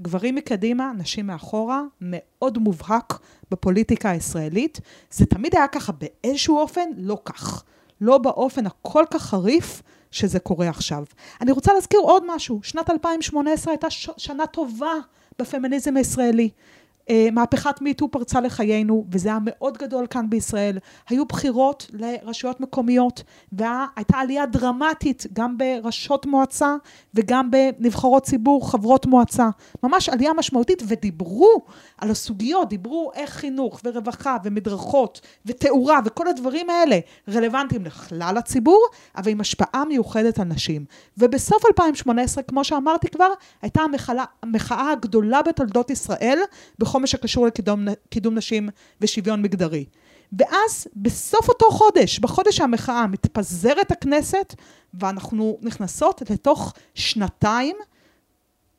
גברים 0.00 0.34
מקדימה, 0.34 0.92
נשים 0.98 1.26
מאחורה, 1.26 1.82
מאוד 2.00 2.58
מובהק 2.58 3.18
בפוליטיקה 3.50 4.10
הישראלית. 4.10 4.80
זה 5.10 5.26
תמיד 5.26 5.54
היה 5.56 5.68
ככה 5.68 5.92
באיזשהו 5.92 6.58
אופן, 6.58 6.88
לא 6.96 7.18
כך. 7.24 7.64
לא 8.00 8.18
באופן 8.18 8.66
הכל 8.66 9.04
כך 9.10 9.22
חריף 9.22 9.82
שזה 10.10 10.38
קורה 10.38 10.68
עכשיו. 10.68 11.04
אני 11.40 11.52
רוצה 11.52 11.72
להזכיר 11.74 12.00
עוד 12.00 12.22
משהו, 12.26 12.60
שנת 12.62 12.90
2018 12.90 13.72
הייתה 13.72 13.90
ש- 13.90 14.10
שנה 14.16 14.46
טובה 14.46 14.92
בפמיניזם 15.38 15.96
הישראלי. 15.96 16.50
אה, 17.10 17.28
מהפכת 17.32 17.80
מיטו 17.80 18.08
פרצה 18.08 18.40
לחיינו, 18.40 19.04
וזה 19.10 19.28
היה 19.28 19.38
מאוד 19.42 19.78
גדול 19.78 20.06
כאן 20.06 20.30
בישראל. 20.30 20.78
היו 21.08 21.24
בחירות 21.24 21.90
לרשויות 21.92 22.60
מקומיות, 22.60 23.22
והייתה 23.52 24.16
עלייה 24.16 24.46
דרמטית 24.46 25.26
גם 25.32 25.58
בראשות 25.58 26.26
מועצה 26.26 26.74
וגם 27.14 27.50
בנבחרות 27.50 28.22
ציבור, 28.22 28.70
חברות 28.70 29.06
מועצה. 29.06 29.48
ממש 29.82 30.08
עלייה 30.08 30.32
משמעותית, 30.32 30.82
ודיברו 30.88 31.62
על 31.98 32.10
הסוגיות, 32.10 32.68
דיברו 32.68 33.10
איך 33.14 33.30
חינוך 33.30 33.80
ורווחה 33.84 34.36
ומדרכות 34.44 35.20
ותאורה 35.46 35.98
וכל 36.04 36.28
הדברים 36.28 36.70
האלה 36.70 36.98
רלוונטיים 37.28 37.84
לכלל 37.84 38.36
הציבור, 38.38 38.86
אבל 39.16 39.30
עם 39.30 39.40
השפעה 39.40 39.84
מיוחדת 39.84 40.38
על 40.38 40.44
נשים. 40.44 40.84
ובסוף 41.18 41.66
2018, 41.66 42.42
כמו 42.42 42.64
שאמרתי 42.64 43.08
כבר, 43.08 43.28
הייתה 43.62 43.80
המחאה 44.42 44.92
הגדולה 44.92 45.42
בתולדות 45.42 45.90
ישראל 45.90 46.38
בכל 46.78 46.97
מה 47.00 47.06
שקשור 47.06 47.46
לקידום 47.46 48.34
נשים 48.34 48.68
ושוויון 49.00 49.42
מגדרי. 49.42 49.84
ואז 50.32 50.86
בסוף 50.96 51.48
אותו 51.48 51.70
חודש, 51.70 52.18
בחודש 52.18 52.60
המחאה, 52.60 53.06
מתפזרת 53.06 53.90
הכנסת 53.90 54.54
ואנחנו 54.94 55.58
נכנסות 55.62 56.22
לתוך 56.30 56.74
שנתיים 56.94 57.76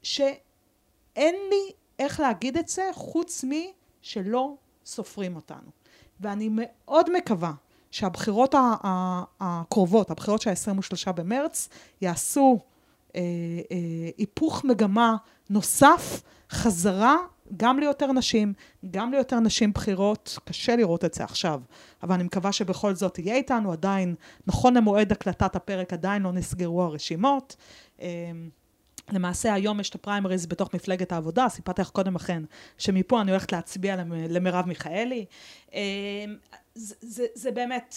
שאין 0.02 1.36
לי 1.50 1.72
איך 2.00 2.20
להגיד 2.20 2.58
את 2.58 2.70
זה 2.70 2.90
חוץ 2.94 3.44
משלא 3.44 4.56
סופרים 4.86 5.36
אותנו. 5.36 5.72
ואני 6.20 6.50
מאוד 6.52 7.18
מקווה 7.18 7.54
שהבחירות 7.92 8.56
הקרובות, 9.40 10.12
הבחירות 10.12 10.42
של 10.42 10.50
ה-23 10.50 11.12
במרץ, 11.12 11.70
יעשו 12.02 12.60
אה, 13.16 13.22
אה, 13.72 14.10
היפוך 14.18 14.66
מגמה 14.66 15.16
נוסף, 15.50 16.22
חזרה 16.52 17.16
גם 17.58 17.80
ליותר 17.80 18.12
נשים, 18.12 18.54
גם 18.91 19.12
ליותר 19.12 19.39
נשים 19.39 19.74
בכירות, 19.74 20.38
קשה 20.45 20.76
לראות 20.76 21.06
את 21.06 21.14
זה 21.14 21.24
עכשיו, 21.24 21.62
אבל 22.04 22.14
אני 22.16 22.24
מקווה 22.24 22.52
שבכל 22.52 22.95
זאת 22.95 23.20
יהיה 23.20 23.36
איתנו, 23.36 23.72
עדיין, 23.72 24.16
נכון 24.47 24.78
למועד 24.78 25.12
הקלטת 25.12 25.56
הפרק, 25.56 25.93
עדיין 25.93 26.22
לא 26.22 26.32
נסגרו 26.32 26.84
הרשימות. 26.84 27.56
אה, 28.02 28.32
למעשה 29.12 29.54
היום 29.54 29.80
יש 29.80 29.89
את 29.89 29.95
הפריימריז 29.95 30.45
בתוך 30.45 30.76
מפלגת 30.76 31.12
העבודה, 31.12 31.50
סיפרתי 31.50 31.82
לך 31.82 31.89
קודם 31.89 32.16
לכן, 32.16 32.43
שמפה 32.78 33.22
אני 33.22 33.32
הולכת 33.32 33.52
להצביע 33.52 33.95
למרב 34.30 34.66
מיכאלי. 34.66 35.26
זה, 36.76 36.95
זה, 37.02 37.26
זה 37.36 37.52
באמת 37.52 37.95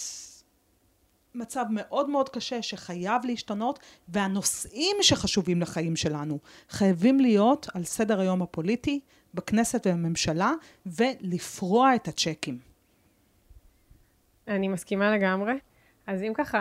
מצב 1.35 1.65
מאוד 1.69 2.09
מאוד 2.09 2.29
קשה 2.29 2.61
שחייב 2.61 3.25
להשתנות, 3.25 3.79
והנושאים 4.07 4.97
שחשובים 5.01 5.61
לחיים 5.61 5.95
שלנו 5.95 6.39
חייבים 6.69 7.19
להיות 7.19 7.67
על 7.73 7.83
סדר 7.83 8.19
היום 8.19 8.41
הפוליטי, 8.41 8.99
בכנסת 9.33 9.87
ובממשלה, 9.87 10.51
ולפרוע 10.85 11.95
את 11.95 12.07
הצ'קים. 12.07 12.59
אני 14.47 14.67
מסכימה 14.67 15.11
לגמרי. 15.17 15.53
אז 16.07 16.23
אם 16.23 16.33
ככה 16.35 16.59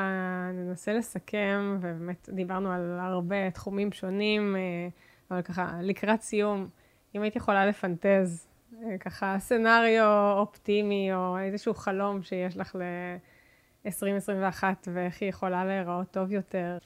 ננסה 0.55 0.93
לסכם, 0.93 1.79
ובאמת 1.81 2.29
דיברנו 2.33 2.73
על 2.73 2.99
הרבה 3.01 3.51
תחומים 3.51 3.93
שונים, 3.93 4.57
אה, 4.57 4.89
אבל 5.31 5.43
ככה 5.43 5.73
לקראת 5.83 6.23
סיום, 6.23 6.68
אם 7.14 7.23
הייתי 7.23 7.39
יכולה 7.39 7.66
לפנטז, 7.66 8.47
אה, 8.83 8.99
ככה 8.99 9.37
סצנריו 9.39 10.33
אופטימי, 10.37 11.14
או 11.14 11.39
איזשהו 11.39 11.75
חלום 11.75 12.23
שיש 12.23 12.57
לך 12.57 12.77
ל-2021, 12.77 14.64
ואיך 14.93 15.23
היא 15.23 15.29
יכולה 15.29 15.64
להיראות 15.64 16.11
טוב 16.11 16.33
יותר. 16.33 16.79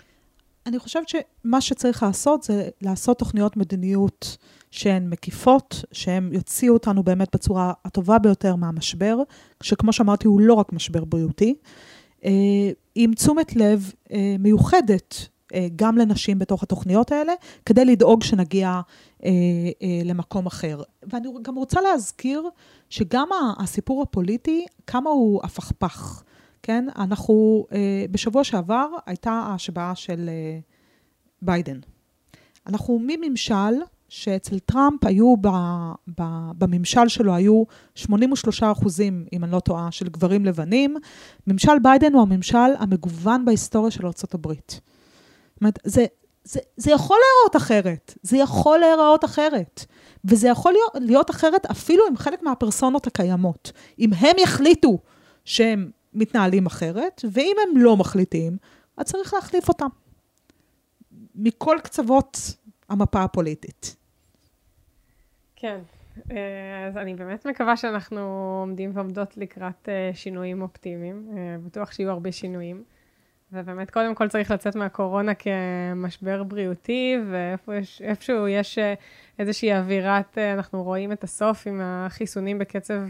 אני 0.66 0.78
חושבת 0.78 1.08
שמה 1.08 1.60
שצריך 1.60 2.02
לעשות 2.02 2.42
זה 2.42 2.68
לעשות 2.80 3.18
תוכניות 3.18 3.56
מדיניות 3.56 4.36
שהן 4.70 5.10
מקיפות, 5.10 5.84
שהן 5.92 6.32
יוציאו 6.32 6.74
אותנו 6.74 7.02
באמת 7.02 7.28
בצורה 7.34 7.72
הטובה 7.84 8.18
ביותר 8.18 8.56
מהמשבר, 8.56 9.18
שכמו 9.62 9.92
שאמרתי, 9.92 10.26
הוא 10.26 10.40
לא 10.40 10.54
רק 10.54 10.72
משבר 10.72 11.04
בריאותי. 11.04 11.54
אה, 12.24 12.30
עם 12.94 13.14
תשומת 13.14 13.56
לב 13.56 13.92
אה, 14.12 14.36
מיוחדת 14.38 15.28
אה, 15.54 15.66
גם 15.76 15.98
לנשים 15.98 16.38
בתוך 16.38 16.62
התוכניות 16.62 17.12
האלה, 17.12 17.32
כדי 17.66 17.84
לדאוג 17.84 18.22
שנגיע 18.22 18.80
למקום 20.04 20.46
אחר. 20.46 20.82
ואני 21.02 21.28
גם 21.42 21.54
רוצה 21.54 21.80
להזכיר 21.80 22.48
שגם 22.90 23.28
הסיפור 23.58 24.02
הפוליטי, 24.02 24.66
כמה 24.86 25.10
הוא 25.10 25.40
הפכפך, 25.44 26.22
כן? 26.66 26.84
אנחנו, 26.96 27.66
בשבוע 28.10 28.44
שעבר 28.44 28.88
הייתה 29.06 29.30
ההשבעה 29.30 29.94
של 29.94 30.30
ביידן. 31.42 31.78
אנחנו 32.66 32.98
מממשל 33.06 33.82
שאצל 34.08 34.58
טראמפ 34.58 35.04
היו, 35.04 35.36
ב, 35.36 35.48
ב, 36.18 36.22
בממשל 36.58 37.08
שלו 37.08 37.34
היו 37.34 37.62
83 37.94 38.62
אחוזים, 38.62 39.26
אם 39.32 39.44
אני 39.44 39.52
לא 39.52 39.60
טועה, 39.60 39.88
של 39.90 40.08
גברים 40.08 40.44
לבנים. 40.44 40.96
ממשל 41.46 41.78
ביידן 41.82 42.12
הוא 42.12 42.22
הממשל 42.22 42.58
המגוון 42.78 43.44
בהיסטוריה 43.44 43.90
של 43.90 44.06
ארה"ב. 44.06 44.52
זאת 44.52 44.80
אומרת, 45.60 45.78
זה, 45.84 46.06
זה, 46.44 46.60
זה 46.76 46.90
יכול 46.90 47.16
להיראות 47.16 47.56
אחרת, 47.56 48.18
זה 48.22 48.36
יכול 48.36 48.78
להיראות 48.78 49.24
אחרת. 49.24 49.84
וזה 50.24 50.48
יכול 50.48 50.72
להיות, 50.72 51.08
להיות 51.08 51.30
אחרת 51.30 51.66
אפילו 51.66 52.02
עם 52.08 52.16
חלק 52.16 52.42
מהפרסונות 52.42 53.06
הקיימות. 53.06 53.72
אם 53.98 54.10
הם 54.12 54.36
יחליטו 54.38 54.98
שהם 55.44 55.90
מתנהלים 56.16 56.66
אחרת, 56.66 57.24
ואם 57.32 57.56
הם 57.62 57.76
לא 57.76 57.96
מחליטים, 57.96 58.56
אז 58.96 59.06
צריך 59.06 59.34
להחליף 59.34 59.68
אותם. 59.68 59.88
מכל 61.34 61.76
קצוות 61.82 62.38
המפה 62.88 63.22
הפוליטית. 63.22 63.96
כן, 65.56 65.78
אה, 66.30 66.86
אז 66.86 66.96
אני 66.96 67.14
באמת 67.14 67.46
מקווה 67.46 67.76
שאנחנו 67.76 68.20
עומדים 68.60 68.90
ועומדות 68.94 69.36
לקראת 69.36 69.88
אה, 69.88 70.10
שינויים 70.14 70.62
אופטימיים. 70.62 71.28
אה, 71.36 71.56
בטוח 71.64 71.92
שיהיו 71.92 72.10
הרבה 72.10 72.32
שינויים. 72.32 72.82
ובאמת, 73.52 73.90
קודם 73.90 74.14
כל 74.14 74.28
צריך 74.28 74.50
לצאת 74.50 74.76
מהקורונה 74.76 75.32
כמשבר 75.34 76.42
בריאותי, 76.42 77.16
ואיפשהו 77.30 78.48
יש 78.48 78.78
איזושהי 79.38 79.72
אווירת, 79.72 80.38
אנחנו 80.38 80.82
רואים 80.82 81.12
את 81.12 81.24
הסוף 81.24 81.66
עם 81.66 81.80
החיסונים 81.82 82.58
בקצב 82.58 83.02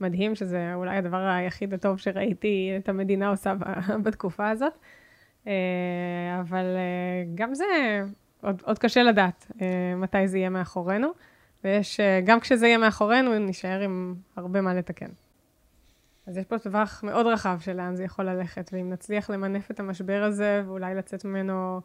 מדהים, 0.00 0.34
שזה 0.34 0.74
אולי 0.74 0.96
הדבר 0.96 1.16
היחיד 1.16 1.74
הטוב 1.74 1.98
שראיתי 1.98 2.74
את 2.78 2.88
המדינה 2.88 3.28
עושה 3.28 3.54
בתקופה 4.04 4.50
הזאת. 4.50 4.72
אבל 6.40 6.64
גם 7.34 7.54
זה 7.54 7.64
עוד, 8.42 8.62
עוד 8.64 8.78
קשה 8.78 9.02
לדעת 9.02 9.46
uh, 9.50 9.62
מתי 9.96 10.28
זה 10.28 10.38
יהיה 10.38 10.50
מאחורינו, 10.50 11.08
ויש, 11.64 12.00
גם 12.24 12.40
כשזה 12.40 12.66
יהיה 12.66 12.78
מאחורינו, 12.78 13.38
נשאר 13.38 13.80
עם 13.80 14.14
הרבה 14.36 14.60
מה 14.60 14.74
לתקן. 14.74 15.10
אז 16.26 16.36
יש 16.36 16.44
פה 16.44 16.58
טווח 16.58 17.04
מאוד 17.04 17.26
רחב 17.26 17.58
של 17.60 17.76
לאן 17.76 17.96
זה 17.96 18.04
יכול 18.04 18.24
ללכת, 18.24 18.70
ואם 18.72 18.90
נצליח 18.90 19.30
למנף 19.30 19.70
את 19.70 19.80
המשבר 19.80 20.22
הזה, 20.22 20.62
ואולי 20.66 20.94
לצאת 20.94 21.24
ממנו 21.24 21.80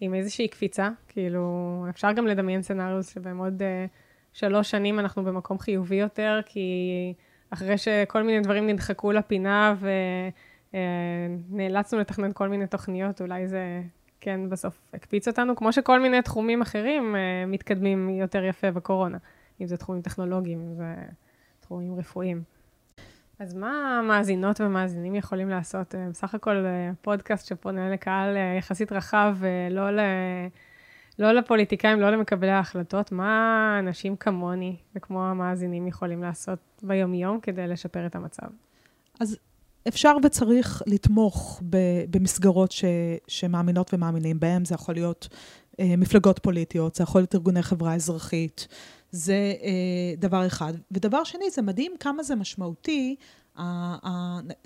עם 0.00 0.14
איזושהי 0.14 0.48
קפיצה, 0.48 0.88
כאילו, 1.08 1.84
אפשר 1.90 2.12
גם 2.12 2.26
לדמיין 2.26 2.62
סצנריוס 2.62 3.14
שבהם 3.14 3.38
עוד 3.38 3.62
שלוש 4.32 4.70
שנים 4.70 4.98
אנחנו 4.98 5.24
במקום 5.24 5.58
חיובי 5.58 5.96
יותר, 5.96 6.40
כי 6.46 7.14
אחרי 7.50 7.78
שכל 7.78 8.22
מיני 8.22 8.40
דברים 8.40 8.66
נדחקו 8.66 9.12
לפינה 9.12 9.74
ונאלצנו 11.50 12.00
לתכנן 12.00 12.32
כל 12.32 12.48
מיני 12.48 12.66
תוכניות, 12.66 13.20
אולי 13.20 13.48
זה 13.48 13.82
כן 14.20 14.40
בסוף 14.48 14.80
הקפיץ 14.94 15.28
אותנו, 15.28 15.56
כמו 15.56 15.72
שכל 15.72 16.00
מיני 16.00 16.22
תחומים 16.22 16.62
אחרים 16.62 17.14
uh, 17.14 17.18
מתקדמים 17.50 18.08
יותר 18.08 18.44
יפה 18.44 18.70
בקורונה, 18.70 19.18
אם 19.60 19.66
זה 19.66 19.76
תחומים 19.76 20.02
טכנולוגיים, 20.02 20.60
אם 20.60 20.74
זה 20.74 20.94
תחומים 21.60 21.98
רפואיים. 21.98 22.42
אז 23.38 23.54
מה 23.54 23.98
המאזינות 23.98 24.60
ומאזינים 24.60 25.14
יכולים 25.14 25.48
לעשות? 25.48 25.94
בסך 26.10 26.34
הכל 26.34 26.56
uh, 26.56 26.94
פודקאסט 27.02 27.46
שפונה 27.46 27.90
לקהל 27.90 28.36
uh, 28.36 28.58
יחסית 28.58 28.92
רחב, 28.92 29.36
ולא 29.38 29.90
ל... 29.90 30.00
לא 31.20 31.32
לפוליטיקאים, 31.32 32.00
לא 32.00 32.10
למקבלי 32.10 32.50
ההחלטות, 32.50 33.12
מה 33.12 33.76
אנשים 33.78 34.16
כמוני 34.16 34.76
וכמו 34.96 35.24
המאזינים 35.24 35.86
יכולים 35.86 36.22
לעשות 36.22 36.58
ביומיום 36.82 37.40
כדי 37.40 37.66
לשפר 37.66 38.06
את 38.06 38.14
המצב? 38.14 38.46
אז 39.20 39.38
אפשר 39.88 40.16
וצריך 40.24 40.82
לתמוך 40.86 41.62
במסגרות 42.10 42.72
ש, 42.72 42.84
שמאמינות 43.28 43.94
ומאמינים 43.94 44.40
בהם, 44.40 44.64
זה 44.64 44.74
יכול 44.74 44.94
להיות 44.94 45.28
אה, 45.80 45.94
מפלגות 45.98 46.38
פוליטיות, 46.38 46.94
זה 46.94 47.02
יכול 47.02 47.20
להיות 47.20 47.34
ארגוני 47.34 47.62
חברה 47.62 47.94
אזרחית, 47.94 48.68
זה 49.10 49.54
אה, 49.62 50.14
דבר 50.18 50.46
אחד. 50.46 50.72
ודבר 50.90 51.24
שני, 51.24 51.50
זה 51.50 51.62
מדהים 51.62 51.92
כמה 52.00 52.22
זה 52.22 52.34
משמעותי, 52.36 53.16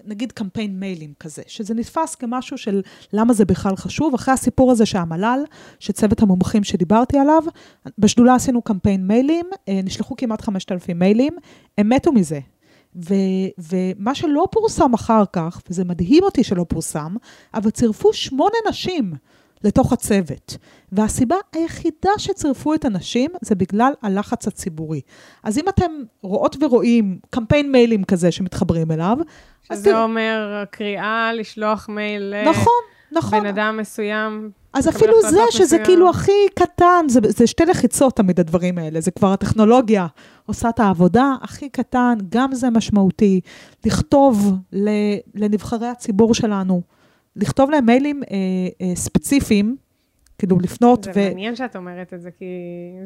נגיד 0.05 0.33
קמפיין 0.33 0.81
מיילים 0.81 1.13
כזה, 1.21 1.43
שזה 1.47 1.75
נתפס 1.75 2.15
כמשהו 2.15 2.59
של 2.59 2.83
למה 3.13 3.33
זה 3.33 3.45
בכלל 3.45 3.77
חשוב. 3.77 4.15
אחרי 4.15 4.35
הסיפור 4.35 4.71
הזה 4.73 4.87
שהמל"ל, 4.87 5.45
שצוות 5.79 6.23
המומחים 6.23 6.65
שדיברתי 6.65 7.19
עליו, 7.19 7.43
בשדולה 7.99 8.35
עשינו 8.35 8.63
קמפיין 8.63 9.07
מיילים, 9.07 9.47
אה, 9.69 9.81
נשלחו 9.85 10.17
כמעט 10.17 10.41
5,000 10.41 10.99
מיילים, 10.99 11.33
הם 11.79 11.89
מתו 11.89 12.13
מזה. 12.13 12.41
ו, 12.97 13.15
ומה 13.59 14.15
שלא 14.15 14.49
פורסם 14.51 14.95
אחר 14.95 15.25
כך, 15.33 15.63
וזה 15.71 15.85
מדהים 15.85 16.25
אותי 16.25 16.45
שלא 16.45 16.67
פורסם, 16.69 17.17
אבל 17.55 17.71
צירפו 17.71 18.13
שמונה 18.13 18.57
נשים 18.69 19.15
לתוך 19.65 19.93
הצוות. 19.93 20.57
והסיבה 20.93 21.37
היחידה 21.53 22.11
שצירפו 22.19 22.75
את 22.75 22.85
הנשים 22.85 23.31
זה 23.43 23.55
בגלל 23.55 23.93
הלחץ 24.03 24.47
הציבורי. 24.49 25.01
אז 25.43 25.59
אם 25.59 25.69
אתם 25.69 25.91
רואות 26.23 26.57
ורואים 26.61 27.19
קמפיין 27.31 27.73
מיילים 27.73 28.05
כזה 28.05 28.33
שמתחברים 28.33 28.91
אליו, 28.93 29.17
אז 29.71 29.79
שזה 29.79 29.91
תראו- 29.91 30.03
אומר 30.03 30.65
קריאה 30.71 31.31
לשלוח 31.33 31.89
מייל. 31.89 32.35
נכון, 32.51 32.73
נכון. 33.13 33.41
בן 33.41 33.47
אדם 33.47 33.77
מסוים. 33.81 34.51
אז 34.73 34.89
אפילו 34.89 35.21
זה, 35.23 35.29
החלטות 35.29 35.53
שזה 35.53 35.65
מסוים. 35.65 35.85
כאילו 35.85 36.11
הכי 36.11 36.33
קטן, 36.55 37.05
זה, 37.09 37.21
זה 37.29 37.47
שתי 37.47 37.65
לחיצות 37.65 38.17
תמיד 38.17 38.41
הדברים 38.41 38.79
האלה, 38.79 39.01
זה 39.01 39.11
כבר 39.11 39.33
הטכנולוגיה 39.33 40.07
עושה 40.47 40.69
את 40.69 40.81
העבודה 40.81 41.33
הכי 41.43 41.69
קטן, 41.69 42.19
גם 42.29 42.55
זה 42.55 42.71
משמעותי. 42.71 43.41
לכתוב 43.87 44.53
ל, 44.73 44.89
לנבחרי 45.35 45.87
הציבור 45.89 46.35
שלנו, 46.35 46.83
לכתוב 47.37 47.71
להם 47.71 47.87
מיילים 47.87 48.23
אה, 48.23 48.37
אה, 48.87 48.97
ספציפיים, 48.97 49.77
כאילו 50.39 50.59
לפנות 50.59 51.05
זה 51.05 51.11
ו... 51.15 51.29
מעניין 51.29 51.57
שאת 51.57 51.77
אומרת 51.77 52.15
את 52.15 52.21
זה, 52.23 52.31
כי 52.31 52.45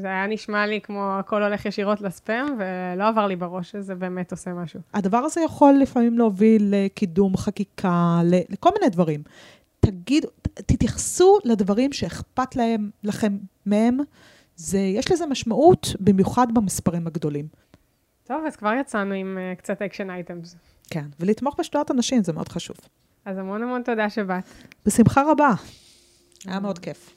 זה 0.00 0.06
היה 0.06 0.26
נשמע 0.26 0.66
לי 0.66 0.80
כמו 0.80 1.18
הכל 1.18 1.42
הולך 1.42 1.66
ישירות 1.66 2.00
לספאם, 2.00 2.46
ולא 2.58 3.08
עבר 3.08 3.26
לי 3.26 3.36
בראש 3.36 3.70
שזה 3.70 3.94
באמת 3.94 4.32
עושה 4.32 4.52
משהו. 4.52 4.80
הדבר 4.94 5.18
הזה 5.18 5.40
יכול 5.40 5.74
לפעמים 5.82 6.18
להוביל 6.18 6.74
לקידום 6.76 7.36
חקיקה, 7.36 8.20
לכל 8.24 8.70
מיני 8.78 8.90
דברים. 8.90 9.22
תגידו, 9.80 10.28
ת- 10.28 10.60
תתייחסו 10.60 11.38
לדברים 11.44 11.92
שאכפת 11.92 12.56
להם, 12.56 12.90
לכם 13.04 13.38
מהם. 13.66 13.98
זה, 14.56 14.78
יש 14.78 15.12
לזה 15.12 15.26
משמעות, 15.26 15.96
במיוחד 16.00 16.46
במספרים 16.54 17.06
הגדולים. 17.06 17.46
טוב, 18.24 18.44
אז 18.46 18.56
כבר 18.56 18.72
יצאנו 18.80 19.14
עם 19.14 19.38
אה, 19.38 19.58
קצת 19.58 19.82
action 19.82 20.10
items. 20.10 20.56
כן, 20.90 21.04
ולתמוך 21.20 21.60
בשדולת 21.60 21.90
הנשים 21.90 22.22
זה 22.22 22.32
מאוד 22.32 22.48
חשוב. 22.48 22.76
אז 23.24 23.38
המון 23.38 23.62
המון 23.62 23.82
תודה 23.82 24.10
שבאת, 24.10 24.44
בשמחה 24.86 25.22
רבה. 25.30 25.54
היה 26.46 26.60
מאוד 26.60 26.78
כיף. 26.78 27.16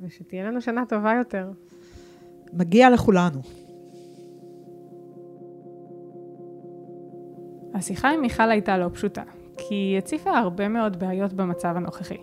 ושתהיה 0.00 0.44
לנו 0.44 0.60
שנה 0.60 0.82
טובה 0.88 1.14
יותר. 1.18 1.50
מגיע 2.52 2.90
לכולנו. 2.90 3.40
השיחה 7.74 8.10
עם 8.10 8.20
מיכל 8.20 8.50
הייתה 8.50 8.78
לא 8.78 8.88
פשוטה, 8.92 9.22
כי 9.56 9.74
היא 9.74 9.98
הציפה 9.98 10.38
הרבה 10.38 10.68
מאוד 10.68 10.98
בעיות 10.98 11.32
במצב 11.32 11.72
הנוכחי. 11.76 12.18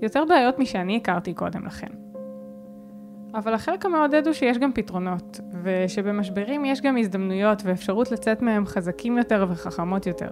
יותר 0.00 0.24
בעיות 0.28 0.58
משאני 0.58 0.96
הכרתי 0.96 1.34
קודם 1.34 1.66
לכן. 1.66 1.88
אבל 3.34 3.54
החלק 3.54 3.86
המעודד 3.86 4.26
הוא 4.26 4.34
שיש 4.34 4.58
גם 4.58 4.72
פתרונות, 4.72 5.40
ושבמשברים 5.62 6.64
יש 6.64 6.80
גם 6.80 6.96
הזדמנויות 6.96 7.62
ואפשרות 7.64 8.12
לצאת 8.12 8.42
מהם 8.42 8.66
חזקים 8.66 9.18
יותר 9.18 9.46
וחכמות 9.48 10.06
יותר. 10.06 10.30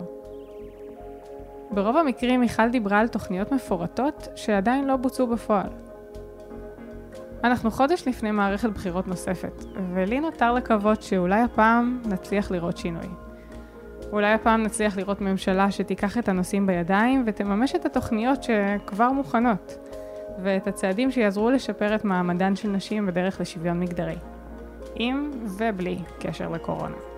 ברוב 1.74 1.96
המקרים 1.96 2.40
מיכל 2.40 2.68
דיברה 2.68 3.00
על 3.00 3.08
תוכניות 3.08 3.52
מפורטות 3.52 4.28
שעדיין 4.36 4.84
לא 4.84 4.96
בוצעו 4.96 5.26
בפועל. 5.26 5.68
אנחנו 7.44 7.70
חודש 7.70 8.08
לפני 8.08 8.30
מערכת 8.30 8.70
בחירות 8.70 9.08
נוספת, 9.08 9.64
ולי 9.94 10.20
נותר 10.20 10.52
לקוות 10.52 11.02
שאולי 11.02 11.40
הפעם 11.40 12.02
נצליח 12.06 12.50
לראות 12.50 12.76
שינוי. 12.76 13.06
אולי 14.12 14.32
הפעם 14.32 14.62
נצליח 14.62 14.96
לראות 14.96 15.20
ממשלה 15.20 15.70
שתיקח 15.70 16.18
את 16.18 16.28
הנושאים 16.28 16.66
בידיים 16.66 17.22
ותממש 17.26 17.74
את 17.74 17.86
התוכניות 17.86 18.42
שכבר 18.42 19.12
מוכנות, 19.12 19.88
ואת 20.42 20.66
הצעדים 20.66 21.10
שיעזרו 21.10 21.50
לשפר 21.50 21.94
את 21.94 22.04
מעמדן 22.04 22.56
של 22.56 22.68
נשים 22.68 23.06
בדרך 23.06 23.40
לשוויון 23.40 23.80
מגדרי, 23.80 24.16
עם 24.94 25.30
ובלי 25.58 25.98
קשר 26.20 26.48
לקורונה. 26.48 27.13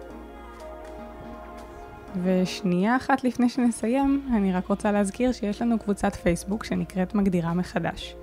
ושנייה 2.23 2.97
אחת 2.97 3.25
לפני 3.25 3.49
שנסיים, 3.49 4.29
אני 4.35 4.53
רק 4.53 4.67
רוצה 4.67 4.93
להזכיר 4.93 5.33
שיש 5.33 5.62
לנו 5.62 5.79
קבוצת 5.79 6.14
פייסבוק 6.14 6.64
שנקראת 6.64 7.14
מגדירה 7.14 7.55
מחדש. 7.55 8.17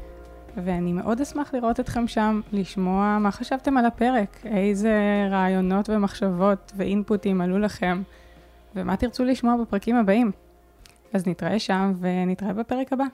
ואני 0.58 0.94
מאוד 0.94 1.22
אשמח 1.22 1.54
לראות 1.54 1.80
אתכם 1.80 2.08
שם, 2.08 2.42
לשמוע 2.52 3.18
מה 3.22 3.32
חשבתם 3.32 3.78
על 3.78 3.86
הפרק, 3.86 4.46
איזה 4.46 5.28
רעיונות 5.32 5.90
ומחשבות 5.90 6.72
ואינפוטים 6.76 7.42
עלו 7.42 7.60
לכם, 7.60 8.02
ומה 8.76 8.98
תרצו 8.98 9.24
לשמוע 9.24 9.56
בפרקים 9.62 9.96
הבאים. 9.96 10.32
אז 11.14 11.28
נתראה 11.28 11.60
שם 11.60 11.94
ונתראה 12.00 12.54
בפרק 12.54 12.94
הבא. 12.94 13.06